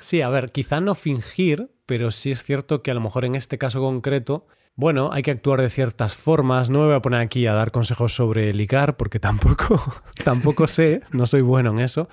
Sí, 0.00 0.20
a 0.20 0.28
ver, 0.28 0.52
quizá 0.52 0.80
no 0.80 0.94
fingir, 0.94 1.70
pero 1.86 2.10
sí 2.10 2.30
es 2.30 2.42
cierto 2.42 2.82
que 2.82 2.90
a 2.90 2.94
lo 2.94 3.00
mejor 3.00 3.24
en 3.24 3.34
este 3.34 3.58
caso 3.58 3.80
concreto, 3.80 4.46
bueno, 4.74 5.10
hay 5.12 5.22
que 5.22 5.30
actuar 5.30 5.62
de 5.62 5.70
ciertas 5.70 6.16
formas. 6.16 6.68
No 6.68 6.80
me 6.80 6.86
voy 6.86 6.94
a 6.96 7.02
poner 7.02 7.20
aquí 7.20 7.46
a 7.46 7.54
dar 7.54 7.70
consejos 7.70 8.14
sobre 8.14 8.52
ligar, 8.52 8.96
porque 8.96 9.18
tampoco, 9.18 9.80
tampoco 10.24 10.66
sé, 10.66 11.00
no 11.12 11.26
soy 11.26 11.40
bueno 11.40 11.70
en 11.70 11.80
eso. 11.80 12.08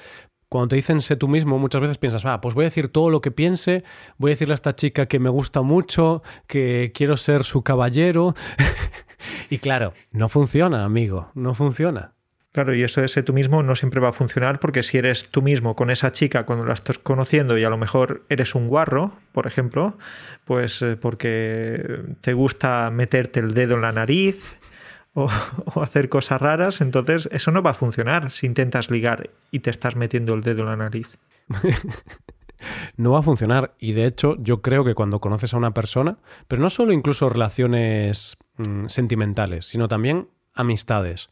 Cuando 0.47 0.69
te 0.69 0.75
dicen 0.75 1.01
sé 1.01 1.15
tú 1.15 1.27
mismo, 1.27 1.57
muchas 1.57 1.81
veces 1.81 1.97
piensas, 1.97 2.25
ah, 2.25 2.39
pues 2.39 2.53
voy 2.53 2.65
a 2.65 2.67
decir 2.67 2.87
todo 2.87 3.09
lo 3.09 3.21
que 3.21 3.31
piense, 3.31 3.83
voy 4.17 4.29
a 4.29 4.33
decirle 4.33 4.53
a 4.53 4.55
esta 4.55 4.75
chica 4.75 5.07
que 5.07 5.17
me 5.17 5.29
gusta 5.29 5.63
mucho, 5.63 6.21
que 6.45 6.91
quiero 6.93 7.17
ser 7.17 7.43
su 7.43 7.63
caballero. 7.63 8.35
y 9.49 9.57
claro, 9.57 9.93
no 10.11 10.29
funciona, 10.29 10.85
amigo, 10.85 11.31
no 11.33 11.55
funciona. 11.55 12.12
Claro, 12.53 12.75
y 12.75 12.83
eso 12.83 13.01
de 13.01 13.07
ser 13.07 13.25
tú 13.25 13.33
mismo 13.33 13.63
no 13.63 13.75
siempre 13.75 13.99
va 13.99 14.09
a 14.09 14.13
funcionar 14.13 14.59
porque 14.59 14.83
si 14.83 14.99
eres 14.99 15.27
tú 15.29 15.41
mismo 15.41 15.75
con 15.75 15.89
esa 15.89 16.11
chica 16.11 16.45
cuando 16.45 16.65
la 16.65 16.75
estás 16.75 16.99
conociendo 16.99 17.57
y 17.57 17.63
a 17.63 17.69
lo 17.69 17.79
mejor 17.79 18.25
eres 18.29 18.53
un 18.53 18.67
guarro, 18.67 19.13
por 19.31 19.47
ejemplo, 19.47 19.97
pues 20.45 20.79
eh, 20.83 20.95
porque 20.95 22.03
te 22.21 22.33
gusta 22.33 22.91
meterte 22.91 23.39
el 23.39 23.55
dedo 23.55 23.73
en 23.73 23.81
la 23.81 23.91
nariz 23.91 24.55
o, 25.15 25.29
hacer 25.81 26.09
cosas 26.09 26.39
raras, 26.39 26.79
entonces 26.81 27.27
eso 27.31 27.49
no 27.49 27.63
va 27.63 27.71
a 27.71 27.73
funcionar 27.73 28.29
si 28.29 28.45
intentas 28.45 28.91
ligar 28.91 29.31
y 29.49 29.61
te 29.61 29.71
estás 29.71 29.95
metiendo 29.95 30.35
el 30.35 30.43
dedo 30.43 30.61
en 30.61 30.69
la 30.69 30.75
nariz. 30.75 31.17
no 32.97 33.13
va 33.13 33.19
a 33.19 33.23
funcionar. 33.23 33.73
Y 33.79 33.93
de 33.93 34.05
hecho, 34.05 34.35
yo 34.37 34.61
creo 34.61 34.85
que 34.85 34.93
cuando 34.93 35.19
conoces 35.19 35.55
a 35.55 35.57
una 35.57 35.73
persona, 35.73 36.19
pero 36.47 36.61
no 36.61 36.69
solo 36.69 36.93
incluso 36.93 37.29
relaciones 37.29 38.37
mmm, 38.57 38.85
sentimentales, 38.85 39.65
sino 39.65 39.87
también 39.87 40.27
amistades. 40.53 41.31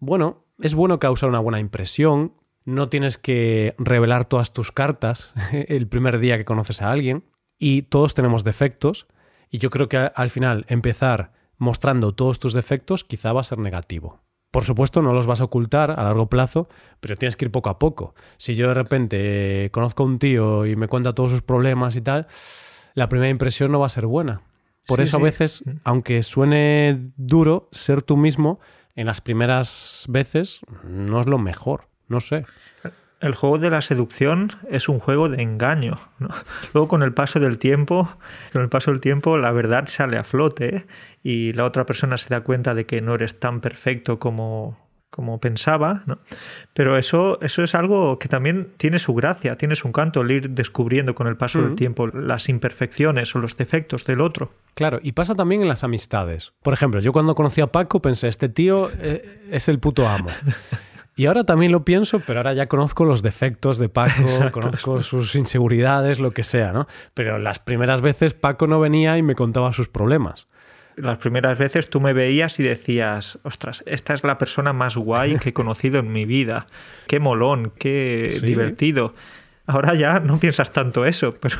Bueno, 0.00 0.44
es 0.58 0.74
bueno 0.74 0.98
causar 0.98 1.28
una 1.28 1.40
buena 1.40 1.60
impresión, 1.60 2.32
no 2.64 2.88
tienes 2.88 3.18
que 3.18 3.74
revelar 3.78 4.24
todas 4.24 4.52
tus 4.52 4.72
cartas 4.72 5.34
el 5.52 5.86
primer 5.86 6.18
día 6.18 6.38
que 6.38 6.44
conoces 6.46 6.80
a 6.82 6.90
alguien, 6.90 7.24
y 7.58 7.82
todos 7.82 8.14
tenemos 8.14 8.42
defectos, 8.42 9.06
y 9.50 9.58
yo 9.58 9.68
creo 9.70 9.88
que 9.88 9.98
al 9.98 10.30
final 10.30 10.64
empezar 10.68 11.32
mostrando 11.58 12.14
todos 12.14 12.38
tus 12.38 12.54
defectos 12.54 13.04
quizá 13.04 13.34
va 13.34 13.42
a 13.42 13.44
ser 13.44 13.58
negativo. 13.58 14.20
Por 14.50 14.64
supuesto, 14.64 15.02
no 15.02 15.12
los 15.12 15.26
vas 15.26 15.40
a 15.40 15.44
ocultar 15.44 15.92
a 15.92 16.02
largo 16.02 16.28
plazo, 16.28 16.68
pero 17.00 17.16
tienes 17.16 17.36
que 17.36 17.44
ir 17.44 17.52
poco 17.52 17.68
a 17.68 17.78
poco. 17.78 18.14
Si 18.38 18.54
yo 18.54 18.68
de 18.68 18.74
repente 18.74 19.66
eh, 19.66 19.70
conozco 19.70 20.02
a 20.02 20.06
un 20.06 20.18
tío 20.18 20.66
y 20.66 20.74
me 20.74 20.88
cuenta 20.88 21.14
todos 21.14 21.30
sus 21.30 21.42
problemas 21.42 21.94
y 21.94 22.00
tal, 22.00 22.26
la 22.94 23.08
primera 23.08 23.30
impresión 23.30 23.70
no 23.70 23.78
va 23.78 23.86
a 23.86 23.90
ser 23.90 24.06
buena. 24.06 24.40
Por 24.86 24.98
sí, 24.98 25.04
eso 25.04 25.18
a 25.18 25.20
veces, 25.20 25.62
sí. 25.64 25.70
aunque 25.84 26.22
suene 26.22 27.12
duro, 27.16 27.68
ser 27.70 28.02
tú 28.02 28.16
mismo 28.16 28.58
en 28.96 29.06
las 29.06 29.20
primeras 29.20 30.04
veces 30.08 30.60
no 30.84 31.20
es 31.20 31.26
lo 31.26 31.38
mejor. 31.38 31.86
No 32.08 32.20
sé. 32.20 32.44
El 33.20 33.34
juego 33.34 33.58
de 33.58 33.70
la 33.70 33.82
seducción 33.82 34.52
es 34.70 34.88
un 34.88 34.98
juego 34.98 35.28
de 35.28 35.42
engaño. 35.42 35.98
Luego, 36.72 36.88
con 36.88 37.02
el 37.02 37.12
paso 37.12 37.38
del 37.38 37.58
tiempo, 37.58 38.08
con 38.52 38.62
el 38.62 38.68
paso 38.70 38.90
del 38.90 39.00
tiempo, 39.00 39.36
la 39.36 39.52
verdad 39.52 39.86
sale 39.88 40.16
a 40.16 40.24
flote 40.24 40.86
y 41.22 41.52
la 41.52 41.66
otra 41.66 41.84
persona 41.84 42.16
se 42.16 42.30
da 42.30 42.40
cuenta 42.40 42.74
de 42.74 42.86
que 42.86 43.02
no 43.02 43.14
eres 43.14 43.38
tan 43.38 43.60
perfecto 43.60 44.18
como, 44.18 44.78
como 45.10 45.38
pensaba. 45.40 46.02
¿no? 46.06 46.18
Pero 46.72 46.96
eso, 46.96 47.40
eso 47.42 47.62
es 47.62 47.74
algo 47.74 48.18
que 48.18 48.28
también 48.28 48.68
tiene 48.76 48.98
su 48.98 49.14
gracia, 49.14 49.56
tiene 49.56 49.76
su 49.76 49.88
encanto, 49.88 50.22
el 50.22 50.30
ir 50.30 50.50
descubriendo 50.50 51.14
con 51.14 51.26
el 51.26 51.36
paso 51.36 51.60
del 51.60 51.74
tiempo 51.74 52.06
las 52.06 52.48
imperfecciones 52.48 53.34
o 53.34 53.38
los 53.38 53.56
defectos 53.56 54.04
del 54.04 54.20
otro. 54.20 54.52
Claro, 54.74 54.98
y 55.02 55.12
pasa 55.12 55.34
también 55.34 55.62
en 55.62 55.68
las 55.68 55.84
amistades. 55.84 56.52
Por 56.62 56.72
ejemplo, 56.72 57.00
yo 57.00 57.12
cuando 57.12 57.34
conocí 57.34 57.60
a 57.60 57.66
Paco 57.66 58.00
pensé, 58.00 58.28
este 58.28 58.48
tío 58.48 58.90
eh, 59.00 59.48
es 59.50 59.68
el 59.68 59.78
puto 59.78 60.08
amo. 60.08 60.30
Y 61.16 61.26
ahora 61.26 61.44
también 61.44 61.70
lo 61.70 61.84
pienso, 61.84 62.20
pero 62.20 62.38
ahora 62.38 62.54
ya 62.54 62.66
conozco 62.66 63.04
los 63.04 63.20
defectos 63.20 63.76
de 63.76 63.90
Paco, 63.90 64.22
Exacto. 64.22 64.60
conozco 64.60 65.02
sus 65.02 65.34
inseguridades, 65.34 66.18
lo 66.18 66.30
que 66.30 66.44
sea, 66.44 66.72
¿no? 66.72 66.86
Pero 67.12 67.38
las 67.38 67.58
primeras 67.58 68.00
veces 68.00 68.32
Paco 68.32 68.66
no 68.66 68.80
venía 68.80 69.18
y 69.18 69.22
me 69.22 69.34
contaba 69.34 69.72
sus 69.72 69.88
problemas. 69.88 70.46
Las 71.00 71.18
primeras 71.18 71.58
veces 71.58 71.90
tú 71.90 72.00
me 72.00 72.12
veías 72.12 72.58
y 72.60 72.62
decías, 72.62 73.38
ostras, 73.42 73.82
esta 73.86 74.14
es 74.14 74.24
la 74.24 74.38
persona 74.38 74.72
más 74.72 74.96
guay 74.96 75.36
que 75.38 75.50
he 75.50 75.52
conocido 75.54 75.98
en 75.98 76.12
mi 76.12 76.24
vida. 76.24 76.66
Qué 77.06 77.20
molón, 77.20 77.72
qué 77.78 78.28
sí. 78.30 78.46
divertido. 78.46 79.14
Ahora 79.66 79.94
ya 79.94 80.20
no 80.20 80.38
piensas 80.38 80.72
tanto 80.72 81.04
eso, 81.04 81.34
pero 81.40 81.56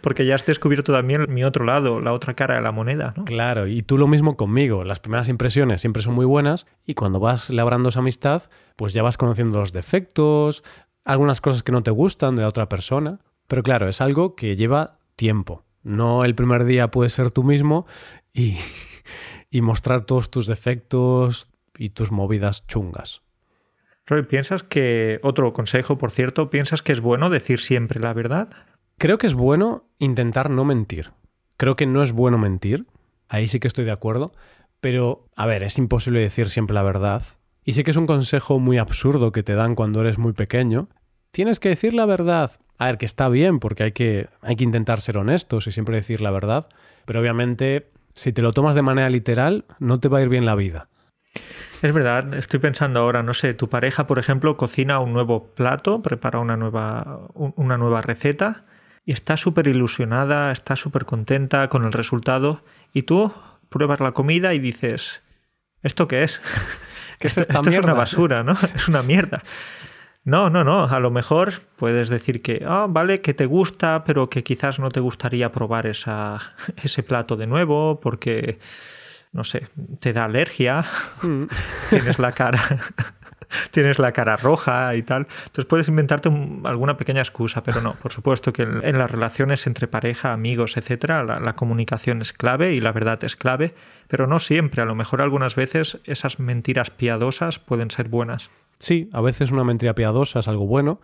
porque 0.00 0.26
ya 0.26 0.34
has 0.34 0.46
descubierto 0.46 0.92
también 0.92 1.26
mi 1.28 1.44
otro 1.44 1.64
lado, 1.64 2.00
la 2.00 2.12
otra 2.12 2.34
cara 2.34 2.56
de 2.56 2.62
la 2.62 2.72
moneda. 2.72 3.14
¿no? 3.16 3.24
Claro, 3.24 3.66
y 3.66 3.82
tú 3.82 3.98
lo 3.98 4.06
mismo 4.06 4.36
conmigo. 4.36 4.84
Las 4.84 5.00
primeras 5.00 5.28
impresiones 5.28 5.80
siempre 5.80 6.02
son 6.02 6.14
muy 6.14 6.26
buenas 6.26 6.66
y 6.84 6.94
cuando 6.94 7.20
vas 7.20 7.50
labrando 7.50 7.88
esa 7.88 8.00
amistad, 8.00 8.42
pues 8.76 8.92
ya 8.92 9.02
vas 9.02 9.16
conociendo 9.16 9.58
los 9.58 9.72
defectos, 9.72 10.62
algunas 11.04 11.40
cosas 11.40 11.62
que 11.62 11.72
no 11.72 11.82
te 11.82 11.90
gustan 11.90 12.34
de 12.36 12.42
la 12.42 12.48
otra 12.48 12.68
persona. 12.68 13.20
Pero 13.46 13.62
claro, 13.62 13.88
es 13.88 14.00
algo 14.00 14.34
que 14.34 14.56
lleva 14.56 14.98
tiempo. 15.16 15.64
No 15.82 16.24
el 16.24 16.34
primer 16.34 16.64
día 16.64 16.90
puedes 16.90 17.12
ser 17.12 17.30
tú 17.30 17.42
mismo 17.42 17.86
y, 18.32 18.56
y 19.50 19.60
mostrar 19.60 20.04
todos 20.04 20.30
tus 20.30 20.46
defectos 20.46 21.50
y 21.76 21.90
tus 21.90 22.10
movidas 22.10 22.66
chungas. 22.66 23.22
Roy, 24.06 24.22
¿piensas 24.22 24.62
que, 24.62 25.20
otro 25.22 25.52
consejo, 25.52 25.98
por 25.98 26.10
cierto, 26.10 26.48
¿piensas 26.48 26.82
que 26.82 26.92
es 26.92 27.00
bueno 27.00 27.28
decir 27.28 27.60
siempre 27.60 28.00
la 28.00 28.14
verdad? 28.14 28.48
Creo 28.96 29.18
que 29.18 29.26
es 29.26 29.34
bueno 29.34 29.84
intentar 29.98 30.48
no 30.48 30.64
mentir. 30.64 31.12
Creo 31.58 31.76
que 31.76 31.86
no 31.86 32.02
es 32.02 32.12
bueno 32.12 32.38
mentir. 32.38 32.86
Ahí 33.28 33.48
sí 33.48 33.60
que 33.60 33.68
estoy 33.68 33.84
de 33.84 33.92
acuerdo. 33.92 34.32
Pero, 34.80 35.26
a 35.36 35.44
ver, 35.44 35.62
es 35.62 35.76
imposible 35.76 36.20
decir 36.20 36.48
siempre 36.48 36.72
la 36.72 36.82
verdad. 36.82 37.22
Y 37.64 37.74
sí 37.74 37.84
que 37.84 37.90
es 37.90 37.96
un 37.98 38.06
consejo 38.06 38.58
muy 38.58 38.78
absurdo 38.78 39.30
que 39.30 39.42
te 39.42 39.54
dan 39.54 39.74
cuando 39.74 40.00
eres 40.00 40.16
muy 40.16 40.32
pequeño. 40.32 40.88
Tienes 41.30 41.60
que 41.60 41.68
decir 41.68 41.92
la 41.92 42.06
verdad. 42.06 42.52
A 42.78 42.86
ver, 42.86 42.98
que 42.98 43.06
está 43.06 43.28
bien, 43.28 43.58
porque 43.58 43.82
hay 43.82 43.92
que, 43.92 44.28
hay 44.40 44.56
que 44.56 44.64
intentar 44.64 45.00
ser 45.00 45.18
honestos 45.18 45.66
y 45.66 45.72
siempre 45.72 45.96
decir 45.96 46.20
la 46.20 46.30
verdad. 46.30 46.68
Pero 47.04 47.20
obviamente, 47.20 47.90
si 48.14 48.32
te 48.32 48.42
lo 48.42 48.52
tomas 48.52 48.76
de 48.76 48.82
manera 48.82 49.10
literal, 49.10 49.64
no 49.80 49.98
te 49.98 50.08
va 50.08 50.18
a 50.18 50.22
ir 50.22 50.28
bien 50.28 50.46
la 50.46 50.54
vida. 50.54 50.88
Es 51.82 51.92
verdad, 51.92 52.34
estoy 52.34 52.60
pensando 52.60 53.00
ahora, 53.00 53.22
no 53.22 53.34
sé, 53.34 53.54
tu 53.54 53.68
pareja, 53.68 54.06
por 54.06 54.18
ejemplo, 54.18 54.56
cocina 54.56 54.98
un 55.00 55.12
nuevo 55.12 55.54
plato, 55.54 56.02
prepara 56.02 56.38
una 56.40 56.56
nueva, 56.56 57.28
una 57.34 57.78
nueva 57.78 58.00
receta 58.00 58.64
y 59.04 59.12
está 59.12 59.36
súper 59.36 59.68
ilusionada, 59.68 60.50
está 60.50 60.74
súper 60.74 61.04
contenta 61.04 61.68
con 61.68 61.84
el 61.84 61.92
resultado 61.92 62.62
y 62.92 63.02
tú 63.02 63.32
pruebas 63.68 64.00
la 64.00 64.12
comida 64.12 64.54
y 64.54 64.58
dices, 64.58 65.22
¿esto 65.82 66.08
qué 66.08 66.24
es? 66.24 66.40
¿Qué 67.18 67.28
esto, 67.28 67.40
es, 67.40 67.48
esta 67.48 67.60
esto 67.60 67.70
es 67.70 67.78
una 67.78 67.94
basura, 67.94 68.42
¿no? 68.42 68.56
Es 68.74 68.88
una 68.88 69.02
mierda. 69.02 69.42
No, 70.28 70.50
no, 70.50 70.62
no. 70.62 70.84
A 70.84 71.00
lo 71.00 71.10
mejor 71.10 71.62
puedes 71.76 72.10
decir 72.10 72.42
que, 72.42 72.62
ah, 72.66 72.84
oh, 72.84 72.88
vale, 72.88 73.22
que 73.22 73.32
te 73.32 73.46
gusta, 73.46 74.04
pero 74.04 74.28
que 74.28 74.44
quizás 74.44 74.78
no 74.78 74.90
te 74.90 75.00
gustaría 75.00 75.52
probar 75.52 75.86
esa, 75.86 76.38
ese 76.82 77.02
plato 77.02 77.34
de 77.34 77.46
nuevo 77.46 77.98
porque, 77.98 78.58
no 79.32 79.42
sé, 79.42 79.68
te 80.00 80.12
da 80.12 80.26
alergia, 80.26 80.84
mm. 81.22 81.44
tienes 81.88 82.18
la 82.18 82.32
cara 82.32 82.78
tienes 83.70 83.98
la 83.98 84.12
cara 84.12 84.36
roja 84.36 84.94
y 84.96 85.02
tal. 85.02 85.28
Entonces 85.46 85.64
puedes 85.64 85.88
inventarte 85.88 86.28
un, 86.28 86.60
alguna 86.66 86.98
pequeña 86.98 87.22
excusa, 87.22 87.62
pero 87.62 87.80
no, 87.80 87.94
por 87.94 88.12
supuesto 88.12 88.52
que 88.52 88.64
en, 88.64 88.84
en 88.84 88.98
las 88.98 89.10
relaciones 89.10 89.66
entre 89.66 89.88
pareja, 89.88 90.34
amigos, 90.34 90.76
etcétera, 90.76 91.24
la, 91.24 91.40
la, 91.40 91.54
comunicación 91.54 92.20
es 92.20 92.34
clave 92.34 92.74
y 92.74 92.82
la 92.82 92.92
verdad 92.92 93.24
es 93.24 93.34
clave, 93.34 93.74
pero 94.08 94.26
no 94.26 94.40
siempre. 94.40 94.82
A 94.82 94.84
lo 94.84 94.94
mejor 94.94 95.22
algunas 95.22 95.54
veces 95.54 96.00
esas 96.04 96.38
mentiras 96.38 96.90
piadosas 96.90 97.58
pueden 97.58 97.90
ser 97.90 98.10
buenas. 98.10 98.50
Sí, 98.78 99.08
a 99.12 99.20
veces 99.20 99.50
una 99.50 99.64
mentira 99.64 99.94
piadosa 99.94 100.40
es 100.40 100.48
algo 100.48 100.66
bueno, 100.66 101.00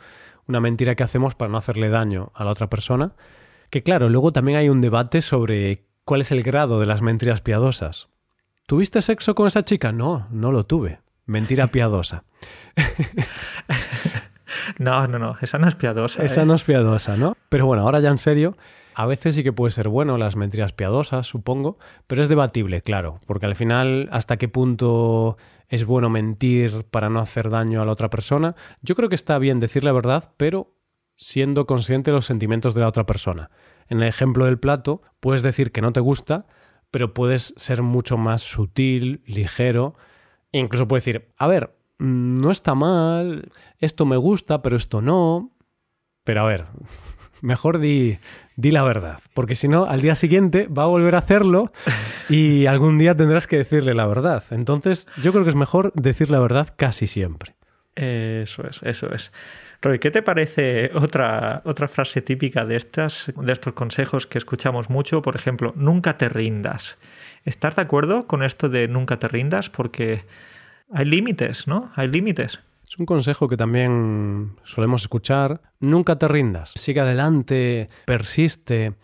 una 0.46 0.60
mentira 0.60 0.94
que 0.94 1.02
hacemos 1.02 1.34
para 1.34 1.50
no 1.50 1.58
hacerle 1.58 1.88
daño 1.88 2.30
a 2.34 2.44
la 2.44 2.50
otra 2.50 2.68
persona. 2.68 3.12
Que 3.70 3.82
claro, 3.82 4.08
luego 4.08 4.32
también 4.32 4.58
hay 4.58 4.68
un 4.68 4.80
debate 4.80 5.22
sobre 5.22 5.84
cuál 6.04 6.20
es 6.20 6.30
el 6.30 6.42
grado 6.42 6.80
de 6.80 6.86
las 6.86 7.02
mentiras 7.02 7.40
piadosas. 7.40 8.08
¿Tuviste 8.66 9.02
sexo 9.02 9.34
con 9.34 9.46
esa 9.46 9.64
chica? 9.64 9.92
No, 9.92 10.26
no 10.30 10.52
lo 10.52 10.64
tuve. 10.64 11.00
Mentira 11.26 11.68
piadosa. 11.68 12.24
no, 14.78 15.06
no, 15.06 15.18
no, 15.18 15.36
esa 15.40 15.58
no 15.58 15.68
es 15.68 15.74
piadosa. 15.74 16.22
Esa 16.22 16.42
¿eh? 16.42 16.46
no 16.46 16.54
es 16.54 16.62
piadosa, 16.62 17.16
¿no? 17.16 17.36
Pero 17.48 17.66
bueno, 17.66 17.82
ahora 17.82 18.00
ya 18.00 18.10
en 18.10 18.18
serio, 18.18 18.56
a 18.94 19.06
veces 19.06 19.34
sí 19.34 19.42
que 19.42 19.52
puede 19.52 19.72
ser 19.72 19.88
bueno 19.88 20.18
las 20.18 20.36
mentiras 20.36 20.72
piadosas, 20.72 21.26
supongo, 21.26 21.78
pero 22.06 22.22
es 22.22 22.28
debatible, 22.28 22.82
claro, 22.82 23.20
porque 23.26 23.46
al 23.46 23.56
final, 23.56 24.08
¿hasta 24.12 24.36
qué 24.36 24.48
punto 24.48 25.36
es 25.74 25.84
bueno 25.84 26.08
mentir 26.08 26.84
para 26.84 27.10
no 27.10 27.18
hacer 27.18 27.50
daño 27.50 27.82
a 27.82 27.84
la 27.84 27.90
otra 27.90 28.08
persona? 28.08 28.54
Yo 28.80 28.94
creo 28.94 29.08
que 29.08 29.16
está 29.16 29.38
bien 29.38 29.58
decir 29.58 29.82
la 29.82 29.90
verdad, 29.90 30.32
pero 30.36 30.76
siendo 31.10 31.66
consciente 31.66 32.12
de 32.12 32.16
los 32.16 32.26
sentimientos 32.26 32.74
de 32.74 32.80
la 32.80 32.88
otra 32.88 33.06
persona. 33.06 33.50
En 33.88 34.00
el 34.00 34.08
ejemplo 34.08 34.44
del 34.44 34.60
plato, 34.60 35.02
puedes 35.18 35.42
decir 35.42 35.72
que 35.72 35.82
no 35.82 35.92
te 35.92 35.98
gusta, 35.98 36.46
pero 36.92 37.12
puedes 37.12 37.54
ser 37.56 37.82
mucho 37.82 38.16
más 38.16 38.42
sutil, 38.42 39.22
ligero, 39.26 39.96
incluso 40.52 40.86
puedes 40.86 41.04
decir, 41.04 41.32
a 41.36 41.48
ver, 41.48 41.76
no 41.98 42.52
está 42.52 42.76
mal, 42.76 43.48
esto 43.78 44.06
me 44.06 44.16
gusta, 44.16 44.62
pero 44.62 44.76
esto 44.76 45.02
no. 45.02 45.56
Pero 46.22 46.42
a 46.42 46.44
ver, 46.44 46.66
mejor 47.44 47.78
di, 47.78 48.18
di 48.56 48.70
la 48.70 48.82
verdad, 48.82 49.20
porque 49.34 49.54
si 49.54 49.68
no, 49.68 49.84
al 49.84 50.00
día 50.00 50.16
siguiente 50.16 50.66
va 50.66 50.84
a 50.84 50.86
volver 50.86 51.14
a 51.14 51.18
hacerlo 51.18 51.72
y 52.28 52.66
algún 52.66 52.98
día 52.98 53.14
tendrás 53.14 53.46
que 53.46 53.58
decirle 53.58 53.94
la 53.94 54.06
verdad. 54.06 54.42
Entonces, 54.50 55.06
yo 55.22 55.32
creo 55.32 55.44
que 55.44 55.50
es 55.50 55.56
mejor 55.56 55.92
decir 55.94 56.30
la 56.30 56.40
verdad 56.40 56.74
casi 56.76 57.06
siempre. 57.06 57.54
Eso 57.94 58.66
es, 58.66 58.82
eso 58.82 59.14
es. 59.14 59.30
Roy, 59.80 59.98
¿qué 59.98 60.10
te 60.10 60.22
parece 60.22 60.90
otra, 60.94 61.60
otra 61.64 61.88
frase 61.88 62.22
típica 62.22 62.64
de, 62.64 62.76
estas, 62.76 63.30
de 63.36 63.52
estos 63.52 63.74
consejos 63.74 64.26
que 64.26 64.38
escuchamos 64.38 64.88
mucho? 64.88 65.20
Por 65.20 65.36
ejemplo, 65.36 65.74
nunca 65.76 66.16
te 66.16 66.28
rindas. 66.30 66.96
¿Estás 67.44 67.76
de 67.76 67.82
acuerdo 67.82 68.26
con 68.26 68.42
esto 68.42 68.70
de 68.70 68.88
nunca 68.88 69.18
te 69.18 69.28
rindas? 69.28 69.68
Porque 69.68 70.24
hay 70.90 71.04
límites, 71.04 71.68
¿no? 71.68 71.92
Hay 71.94 72.08
límites. 72.08 72.60
Es 72.88 72.98
un 72.98 73.06
consejo 73.06 73.48
que 73.48 73.56
también 73.56 74.56
solemos 74.64 75.02
escuchar. 75.02 75.62
Nunca 75.80 76.18
te 76.18 76.28
rindas. 76.28 76.72
Sigue 76.76 77.00
adelante, 77.00 77.88
persiste. 78.06 78.94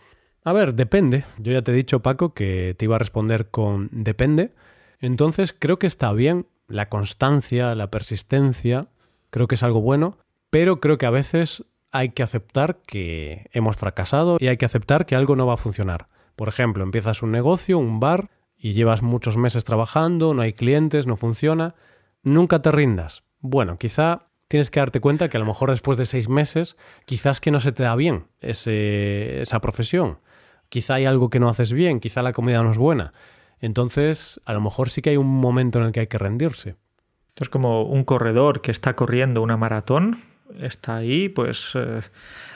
A 0.45 0.53
ver, 0.53 0.75
depende. 0.75 1.25
Yo 1.39 1.53
ya 1.53 1.63
te 1.63 1.73
he 1.73 1.75
dicho, 1.75 2.01
Paco, 2.01 2.35
que 2.35 2.75
te 2.79 2.85
iba 2.85 2.97
a 2.97 2.99
responder 2.99 3.51
con 3.51 3.89
depende. 3.93 4.53
Entonces 5.01 5.55
creo 5.59 5.79
que 5.79 5.87
está 5.87 6.13
bien 6.13 6.47
la 6.69 6.89
constancia, 6.89 7.75
la 7.75 7.91
persistencia, 7.91 8.89
creo 9.31 9.49
que 9.49 9.57
es 9.57 9.63
algo 9.63 9.81
bueno, 9.81 10.19
pero 10.51 10.79
creo 10.79 10.99
que 10.99 11.07
a 11.07 11.11
veces 11.11 11.65
hay 11.91 12.11
que 12.11 12.23
aceptar 12.23 12.81
que 12.87 13.49
hemos 13.53 13.77
fracasado 13.77 14.37
y 14.39 14.47
hay 14.47 14.57
que 14.57 14.67
aceptar 14.67 15.07
que 15.07 15.17
algo 15.17 15.35
no 15.37 15.47
va 15.47 15.55
a 15.55 15.59
funcionar. 15.59 16.09
Por 16.37 16.49
ejemplo, 16.49 16.85
empiezas 16.85 17.23
un 17.23 17.33
negocio, 17.33 17.79
un 17.79 17.99
bar, 17.99 18.31
y 18.61 18.73
llevas 18.73 19.03
muchos 19.03 19.39
meses 19.39 19.65
trabajando, 19.65 20.35
no 20.35 20.43
hay 20.43 20.53
clientes, 20.53 21.07
no 21.07 21.17
funciona. 21.17 21.75
Nunca 22.23 22.61
te 22.61 22.71
rindas. 22.71 23.25
Bueno, 23.41 23.79
quizá 23.79 24.27
tienes 24.49 24.71
que 24.71 24.81
darte 24.81 25.01
cuenta 25.01 25.29
que 25.29 25.37
a 25.37 25.41
lo 25.41 25.47
mejor 25.47 25.71
después 25.71 25.97
de 25.97 26.05
seis 26.05 26.29
meses, 26.29 26.77
quizás 27.05 27.41
que 27.41 27.51
no 27.51 27.61
se 27.61 27.73
te 27.73 27.83
da 27.83 27.95
bien 27.97 28.27
esa 28.41 29.61
profesión. 29.61 30.19
Quizá 30.69 30.95
hay 30.95 31.05
algo 31.05 31.31
que 31.31 31.41
no 31.41 31.49
haces 31.49 31.73
bien, 31.73 32.01
quizá 32.01 32.23
la 32.23 32.33
comida 32.33 32.63
no 32.63 32.71
es 32.71 32.79
buena. 32.79 33.13
Entonces, 33.61 34.41
a 34.45 34.53
lo 34.53 34.61
mejor 34.61 34.91
sí 34.91 35.03
que 35.03 35.11
hay 35.11 35.17
un 35.17 35.29
momento 35.29 35.79
en 35.79 35.87
el 35.87 35.93
que 35.93 36.01
hay 36.01 36.07
que 36.07 36.19
rendirse. 36.19 36.77
Es 37.37 37.49
como 37.49 37.83
un 37.85 38.05
corredor 38.05 38.61
que 38.61 38.71
está 38.71 38.95
corriendo 38.95 39.43
una 39.43 39.57
maratón, 39.57 40.21
está 40.59 40.97
ahí 40.97 41.29
pues 41.29 41.73
eh, 41.75 42.01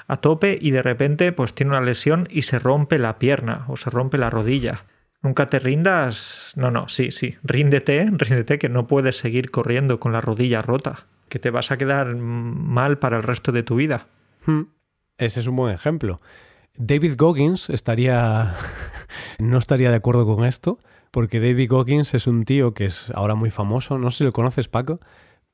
a 0.07 0.17
tope 0.19 0.59
y 0.61 0.73
de 0.73 0.83
repente 0.83 1.33
pues 1.33 1.55
tiene 1.55 1.71
una 1.71 1.81
lesión 1.81 2.29
y 2.31 2.43
se 2.43 2.59
rompe 2.59 2.99
la 2.99 3.19
pierna 3.19 3.65
o 3.69 3.77
se 3.77 3.91
rompe 3.91 4.19
la 4.19 4.31
rodilla. 4.31 4.85
Nunca 5.25 5.49
te 5.49 5.59
rindas. 5.59 6.53
No, 6.55 6.71
no, 6.71 6.87
sí, 6.89 7.11
sí. 7.11 7.37
Ríndete, 7.43 8.07
ríndete 8.13 8.59
que 8.59 8.69
no 8.69 8.87
puedes 8.87 9.17
seguir 9.17 9.51
corriendo 9.51 9.99
con 9.99 10.13
la 10.13 10.21
rodilla 10.21 10.61
rota, 10.61 11.07
que 11.31 11.39
te 11.39 11.51
vas 11.51 11.71
a 11.71 11.79
quedar 11.79 12.15
mal 12.15 12.99
para 12.99 13.17
el 13.17 13.23
resto 13.23 13.51
de 13.51 13.63
tu 13.63 13.77
vida. 13.77 14.07
Hmm. 14.45 14.65
Ese 15.17 15.41
es 15.41 15.47
un 15.47 15.57
buen 15.57 15.73
ejemplo. 15.73 16.21
David 16.77 17.15
Goggins 17.17 17.71
estaría 17.71 18.55
no 19.39 19.57
estaría 19.57 19.89
de 19.89 19.97
acuerdo 19.97 20.27
con 20.27 20.45
esto, 20.45 20.79
porque 21.11 21.41
David 21.41 21.71
Goggins 21.71 22.13
es 22.13 22.27
un 22.27 22.45
tío 22.45 22.75
que 22.75 22.85
es 22.85 23.11
ahora 23.15 23.35
muy 23.35 23.51
famoso, 23.51 23.97
no 23.97 24.11
sé 24.11 24.19
si 24.19 24.25
lo 24.25 24.33
conoces 24.35 24.69
Paco, 24.69 25.01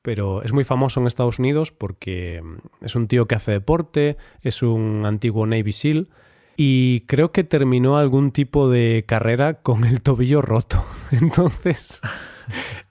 pero 0.01 0.43
es 0.43 0.51
muy 0.51 0.65
famoso 0.65 0.99
en 0.99 1.07
Estados 1.07 1.39
Unidos 1.39 1.71
porque 1.71 2.43
es 2.81 2.95
un 2.95 3.07
tío 3.07 3.25
que 3.25 3.35
hace 3.35 3.53
deporte, 3.53 4.17
es 4.41 4.63
un 4.63 5.05
antiguo 5.05 5.45
Navy 5.45 5.71
SEAL 5.71 6.09
y 6.63 7.05
creo 7.07 7.31
que 7.31 7.43
terminó 7.43 7.97
algún 7.97 8.31
tipo 8.31 8.69
de 8.69 9.03
carrera 9.07 9.55
con 9.55 9.83
el 9.83 10.03
tobillo 10.03 10.43
roto. 10.43 10.85
Entonces, 11.11 11.99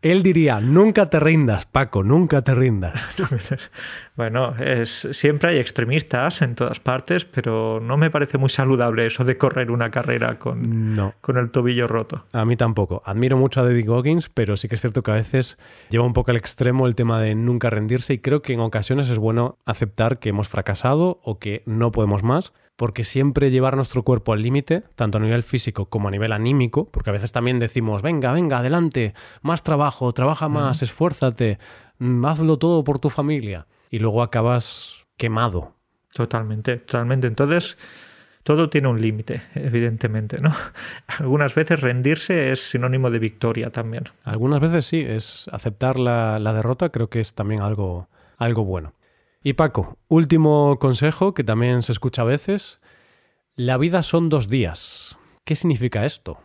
él 0.02 0.24
diría, 0.24 0.58
nunca 0.58 1.08
te 1.08 1.20
rindas, 1.20 1.66
Paco, 1.66 2.02
nunca 2.02 2.42
te 2.42 2.52
rindas. 2.52 3.00
Bueno, 4.16 4.54
es, 4.58 5.08
siempre 5.12 5.48
hay 5.48 5.58
extremistas 5.58 6.42
en 6.42 6.54
todas 6.54 6.78
partes, 6.78 7.24
pero 7.24 7.80
no 7.80 7.96
me 7.96 8.10
parece 8.10 8.36
muy 8.36 8.50
saludable 8.50 9.06
eso 9.06 9.24
de 9.24 9.38
correr 9.38 9.70
una 9.70 9.88
carrera 9.88 10.38
con, 10.38 11.14
con 11.22 11.38
el 11.38 11.50
tobillo 11.50 11.88
roto. 11.88 12.26
A 12.34 12.44
mí 12.44 12.54
tampoco. 12.54 13.02
Admiro 13.06 13.38
mucho 13.38 13.60
a 13.60 13.64
David 13.64 13.88
Goggins, 13.88 14.28
pero 14.28 14.58
sí 14.58 14.68
que 14.68 14.74
es 14.74 14.82
cierto 14.82 15.02
que 15.02 15.12
a 15.12 15.14
veces 15.14 15.56
lleva 15.88 16.04
un 16.04 16.12
poco 16.12 16.32
al 16.32 16.36
extremo 16.36 16.86
el 16.86 16.96
tema 16.96 17.18
de 17.18 17.34
nunca 17.34 17.70
rendirse 17.70 18.12
y 18.12 18.18
creo 18.18 18.42
que 18.42 18.52
en 18.52 18.60
ocasiones 18.60 19.08
es 19.08 19.16
bueno 19.16 19.56
aceptar 19.64 20.18
que 20.18 20.28
hemos 20.28 20.48
fracasado 20.50 21.20
o 21.24 21.38
que 21.38 21.62
no 21.64 21.92
podemos 21.92 22.22
más 22.22 22.52
porque 22.80 23.04
siempre 23.04 23.50
llevar 23.50 23.76
nuestro 23.76 24.04
cuerpo 24.04 24.32
al 24.32 24.40
límite, 24.40 24.82
tanto 24.94 25.18
a 25.18 25.20
nivel 25.20 25.42
físico 25.42 25.90
como 25.90 26.08
a 26.08 26.10
nivel 26.10 26.32
anímico, 26.32 26.90
porque 26.90 27.10
a 27.10 27.12
veces 27.12 27.30
también 27.30 27.58
decimos, 27.58 28.00
venga, 28.00 28.32
venga, 28.32 28.60
adelante, 28.60 29.12
más 29.42 29.62
trabajo, 29.62 30.10
trabaja 30.12 30.48
más, 30.48 30.80
esfuérzate, 30.80 31.58
mm, 31.98 32.24
hazlo 32.24 32.58
todo 32.58 32.82
por 32.82 32.98
tu 32.98 33.10
familia, 33.10 33.66
y 33.90 33.98
luego 33.98 34.22
acabas 34.22 35.06
quemado. 35.18 35.74
Totalmente, 36.14 36.78
totalmente. 36.78 37.26
Entonces, 37.26 37.76
todo 38.44 38.70
tiene 38.70 38.88
un 38.88 39.02
límite, 39.02 39.42
evidentemente, 39.54 40.38
¿no? 40.38 40.50
Algunas 41.18 41.54
veces 41.54 41.82
rendirse 41.82 42.50
es 42.50 42.70
sinónimo 42.70 43.10
de 43.10 43.18
victoria 43.18 43.68
también. 43.68 44.04
Algunas 44.24 44.58
veces 44.58 44.86
sí, 44.86 45.04
es 45.06 45.48
aceptar 45.52 45.98
la, 45.98 46.38
la 46.38 46.54
derrota, 46.54 46.88
creo 46.88 47.10
que 47.10 47.20
es 47.20 47.34
también 47.34 47.60
algo, 47.60 48.08
algo 48.38 48.64
bueno. 48.64 48.94
Y 49.42 49.54
Paco, 49.54 49.96
último 50.08 50.78
consejo 50.78 51.32
que 51.32 51.44
también 51.44 51.82
se 51.82 51.92
escucha 51.92 52.22
a 52.22 52.26
veces. 52.26 52.82
La 53.56 53.78
vida 53.78 54.02
son 54.02 54.28
dos 54.28 54.48
días. 54.48 55.16
¿Qué 55.44 55.56
significa 55.56 56.04
esto? 56.04 56.38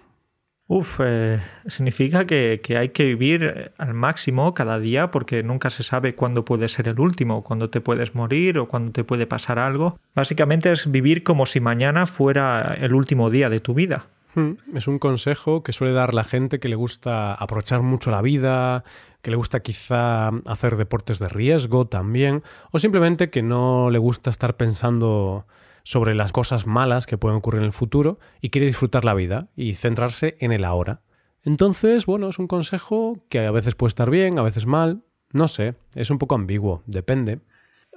Uf, 0.67 1.01
eh, 1.03 1.41
significa 1.67 2.25
que, 2.25 2.61
hay 2.69 2.89
que 2.89 3.03
vivir 3.03 3.73
al 3.77 3.93
máximo 3.93 4.53
cada 4.53 4.79
día 4.79 5.11
porque 5.11 5.43
nunca 5.43 5.69
se 5.69 5.83
sabe 5.83 6.15
cuándo 6.15 6.45
puede 6.45 6.69
ser 6.69 6.87
el 6.87 6.99
último, 6.99 7.43
cuándo 7.43 7.69
te 7.69 7.81
puedes 7.81 8.15
morir 8.15 8.57
o 8.57 8.67
cuándo 8.69 8.93
te 8.93 9.03
puede 9.03 9.27
pasar 9.27 9.59
algo. 9.59 9.99
Básicamente 10.15 10.71
es 10.71 10.89
vivir 10.89 11.23
como 11.23 11.45
si 11.45 11.59
mañana 11.59 12.05
fuera 12.05 12.75
el 12.79 12.93
último 12.93 13.29
día 13.29 13.49
de 13.49 13.59
tu 13.59 13.73
vida. 13.73 14.07
Hmm, 14.35 14.53
es 14.73 14.87
un 14.87 14.99
consejo 14.99 15.63
que 15.63 15.71
suele 15.71 15.93
dar 15.93 16.13
la 16.13 16.23
gente 16.23 16.59
que 16.59 16.69
le 16.69 16.75
gusta 16.75 17.33
aprovechar 17.33 17.81
mucho 17.81 18.09
la 18.09 18.21
vida, 18.21 18.83
que 19.25 19.31
le 19.31 19.37
gusta 19.37 19.61
quizá 19.61 20.27
hacer 20.45 20.75
deportes 20.75 21.17
de 21.17 21.27
riesgo 21.27 21.87
también, 21.87 22.43
o 22.69 22.77
simplemente 22.77 23.31
que 23.31 23.41
no 23.41 23.89
le 23.89 23.97
gusta 23.97 24.29
estar 24.29 24.55
pensando 24.55 25.47
sobre 25.81 26.13
las 26.13 26.31
cosas 26.31 26.67
malas 26.67 27.07
que 27.07 27.17
pueden 27.17 27.35
ocurrir 27.35 27.61
en 27.61 27.65
el 27.65 27.71
futuro 27.71 28.19
y 28.39 28.51
quiere 28.51 28.67
disfrutar 28.67 29.03
la 29.03 29.15
vida 29.15 29.47
y 29.55 29.73
centrarse 29.73 30.37
en 30.41 30.51
el 30.51 30.63
ahora. 30.63 31.01
Entonces, 31.41 32.05
bueno, 32.05 32.29
es 32.29 32.37
un 32.37 32.45
consejo 32.45 33.19
que 33.27 33.47
a 33.47 33.49
veces 33.49 33.73
puede 33.73 33.87
estar 33.87 34.11
bien, 34.11 34.37
a 34.37 34.43
veces 34.43 34.67
mal, 34.67 35.01
no 35.33 35.47
sé, 35.47 35.73
es 35.95 36.11
un 36.11 36.19
poco 36.19 36.35
ambiguo, 36.35 36.83
depende. 36.85 37.39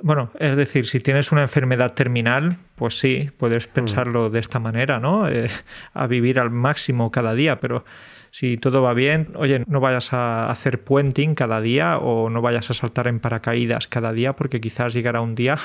Bueno, 0.01 0.31
es 0.39 0.57
decir, 0.57 0.87
si 0.87 1.01
tienes 1.01 1.31
una 1.31 1.43
enfermedad 1.43 1.93
terminal, 1.93 2.57
pues 2.75 2.99
sí, 2.99 3.29
puedes 3.37 3.69
mm. 3.69 3.73
pensarlo 3.73 4.31
de 4.31 4.39
esta 4.39 4.61
manera, 4.61 4.99
¿no? 4.99 5.29
Eh, 5.29 5.51
a 5.93 6.07
vivir 6.07 6.41
al 6.41 6.49
máximo 6.49 7.11
cada 7.11 7.35
día, 7.35 7.61
pero 7.61 7.85
si 8.31 8.57
todo 8.57 8.83
va 8.83 8.95
bien, 8.95 9.33
oye, 9.37 9.65
no 9.67 9.81
vayas 9.81 10.13
a 10.13 10.49
hacer 10.51 10.83
puenting 10.83 11.35
cada 11.35 11.61
día 11.61 11.99
o 11.99 12.31
no 12.31 12.43
vayas 12.43 12.71
a 12.71 12.75
saltar 12.75 13.09
en 13.09 13.21
paracaídas 13.21 13.89
cada 13.89 14.13
día 14.13 14.35
porque 14.35 14.61
quizás 14.61 14.95
llegará 14.95 15.21
un 15.21 15.35
día 15.35 15.57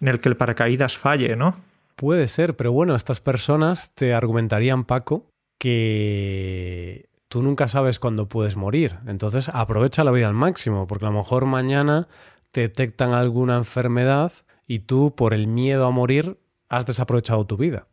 en 0.00 0.08
el 0.08 0.20
que 0.20 0.28
el 0.28 0.36
paracaídas 0.36 0.96
falle, 0.96 1.36
¿no? 1.36 1.56
Puede 1.96 2.28
ser, 2.28 2.56
pero 2.56 2.72
bueno, 2.72 2.96
estas 2.96 3.20
personas 3.20 3.94
te 3.94 4.14
argumentarían, 4.14 4.84
Paco, 4.84 5.26
que 5.58 7.08
tú 7.28 7.42
nunca 7.42 7.68
sabes 7.68 7.98
cuándo 7.98 8.28
puedes 8.28 8.56
morir. 8.56 8.96
Entonces 9.06 9.48
aprovecha 9.48 10.04
la 10.04 10.10
vida 10.10 10.26
al 10.26 10.34
máximo, 10.34 10.86
porque 10.86 11.06
a 11.06 11.10
lo 11.10 11.18
mejor 11.18 11.46
mañana 11.46 12.08
te 12.50 12.62
detectan 12.62 13.12
alguna 13.12 13.56
enfermedad 13.56 14.32
y 14.66 14.80
tú, 14.80 15.14
por 15.14 15.34
el 15.34 15.46
miedo 15.46 15.86
a 15.86 15.90
morir, 15.90 16.38
has 16.68 16.86
desaprovechado 16.86 17.46
tu 17.46 17.56
vida. 17.56 17.86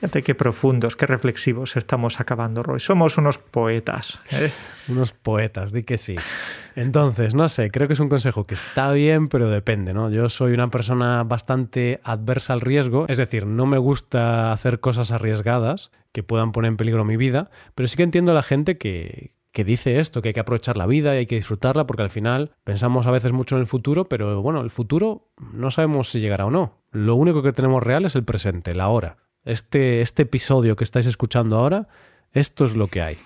Fíjate 0.00 0.22
qué 0.22 0.34
profundos, 0.34 0.94
qué 0.94 1.06
reflexivos 1.06 1.76
estamos 1.76 2.20
acabando, 2.20 2.62
Roy. 2.62 2.78
Somos 2.78 3.18
unos 3.18 3.38
poetas. 3.38 4.20
¿eh? 4.30 4.52
Unos 4.88 5.12
poetas, 5.12 5.72
di 5.72 5.82
que 5.82 5.98
sí. 5.98 6.16
Entonces, 6.76 7.34
no 7.34 7.48
sé, 7.48 7.70
creo 7.70 7.88
que 7.88 7.94
es 7.94 8.00
un 8.00 8.08
consejo 8.08 8.46
que 8.46 8.54
está 8.54 8.92
bien, 8.92 9.28
pero 9.28 9.50
depende, 9.50 9.92
¿no? 9.92 10.10
Yo 10.10 10.28
soy 10.28 10.52
una 10.52 10.70
persona 10.70 11.24
bastante 11.24 11.98
adversa 12.04 12.52
al 12.52 12.60
riesgo, 12.60 13.06
es 13.08 13.16
decir, 13.16 13.46
no 13.46 13.66
me 13.66 13.78
gusta 13.78 14.52
hacer 14.52 14.78
cosas 14.78 15.10
arriesgadas 15.10 15.90
que 16.12 16.22
puedan 16.22 16.52
poner 16.52 16.68
en 16.68 16.76
peligro 16.76 17.04
mi 17.04 17.16
vida, 17.16 17.50
pero 17.74 17.88
sí 17.88 17.96
que 17.96 18.04
entiendo 18.04 18.32
a 18.32 18.34
la 18.36 18.42
gente 18.42 18.78
que, 18.78 19.32
que 19.52 19.64
dice 19.64 19.98
esto, 19.98 20.22
que 20.22 20.28
hay 20.28 20.34
que 20.34 20.40
aprovechar 20.40 20.76
la 20.76 20.86
vida 20.86 21.14
y 21.14 21.18
hay 21.18 21.26
que 21.26 21.34
disfrutarla, 21.34 21.86
porque 21.86 22.02
al 22.02 22.10
final 22.10 22.52
pensamos 22.62 23.08
a 23.08 23.10
veces 23.10 23.32
mucho 23.32 23.56
en 23.56 23.62
el 23.62 23.66
futuro, 23.66 24.08
pero 24.08 24.40
bueno, 24.42 24.60
el 24.60 24.70
futuro 24.70 25.28
no 25.52 25.72
sabemos 25.72 26.08
si 26.10 26.20
llegará 26.20 26.46
o 26.46 26.50
no. 26.50 26.78
Lo 26.92 27.16
único 27.16 27.42
que 27.42 27.52
tenemos 27.52 27.82
real 27.82 28.04
es 28.04 28.14
el 28.14 28.24
presente, 28.24 28.74
la 28.74 28.88
hora. 28.88 29.16
Este, 29.48 30.00
este 30.02 30.22
episodio 30.22 30.76
que 30.76 30.84
estáis 30.84 31.06
escuchando 31.06 31.56
ahora, 31.56 31.88
esto 32.32 32.64
es 32.64 32.76
lo 32.76 32.86
que 32.88 33.02
hay. 33.02 33.16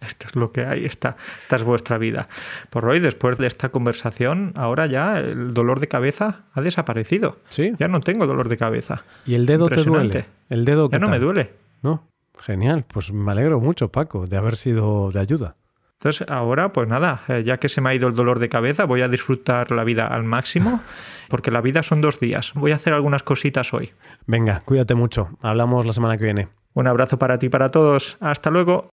Esto 0.00 0.28
es 0.28 0.36
lo 0.36 0.52
que 0.52 0.64
hay, 0.64 0.84
esta, 0.84 1.16
esta 1.42 1.56
es 1.56 1.64
vuestra 1.64 1.98
vida. 1.98 2.28
Por 2.70 2.86
hoy, 2.86 3.00
después 3.00 3.36
de 3.36 3.48
esta 3.48 3.70
conversación, 3.70 4.52
ahora 4.54 4.86
ya 4.86 5.18
el 5.18 5.52
dolor 5.52 5.80
de 5.80 5.88
cabeza 5.88 6.44
ha 6.54 6.60
desaparecido. 6.60 7.38
Sí. 7.48 7.72
Ya 7.78 7.88
no 7.88 8.00
tengo 8.00 8.26
dolor 8.26 8.48
de 8.48 8.56
cabeza. 8.56 9.02
¿Y 9.26 9.34
el 9.34 9.44
dedo 9.44 9.68
te 9.68 9.82
duele? 9.82 10.26
¿El 10.48 10.64
dedo 10.64 10.88
ya 10.88 11.00
no 11.00 11.08
me 11.08 11.18
duele. 11.18 11.50
No, 11.82 12.06
genial. 12.38 12.84
Pues 12.86 13.12
me 13.12 13.32
alegro 13.32 13.58
mucho, 13.60 13.90
Paco, 13.90 14.26
de 14.26 14.36
haber 14.36 14.56
sido 14.56 15.10
de 15.10 15.18
ayuda. 15.18 15.56
Entonces, 15.94 16.28
ahora, 16.28 16.72
pues 16.72 16.88
nada, 16.88 17.22
eh, 17.26 17.42
ya 17.44 17.56
que 17.56 17.68
se 17.68 17.80
me 17.80 17.90
ha 17.90 17.94
ido 17.94 18.06
el 18.06 18.14
dolor 18.14 18.38
de 18.38 18.48
cabeza, 18.48 18.84
voy 18.84 19.02
a 19.02 19.08
disfrutar 19.08 19.72
la 19.72 19.82
vida 19.82 20.06
al 20.06 20.22
máximo, 20.22 20.80
porque 21.28 21.50
la 21.50 21.60
vida 21.60 21.82
son 21.82 22.00
dos 22.00 22.20
días. 22.20 22.52
Voy 22.54 22.72
a 22.72 22.76
hacer 22.76 22.92
algunas 22.92 23.22
cositas 23.22 23.72
hoy. 23.72 23.92
Venga, 24.26 24.62
cuídate 24.64 24.94
mucho. 24.94 25.30
Hablamos 25.40 25.86
la 25.86 25.92
semana 25.92 26.16
que 26.16 26.24
viene. 26.24 26.48
Un 26.74 26.86
abrazo 26.86 27.18
para 27.18 27.38
ti 27.38 27.46
y 27.46 27.50
para 27.50 27.70
todos. 27.70 28.16
Hasta 28.20 28.50
luego. 28.50 28.88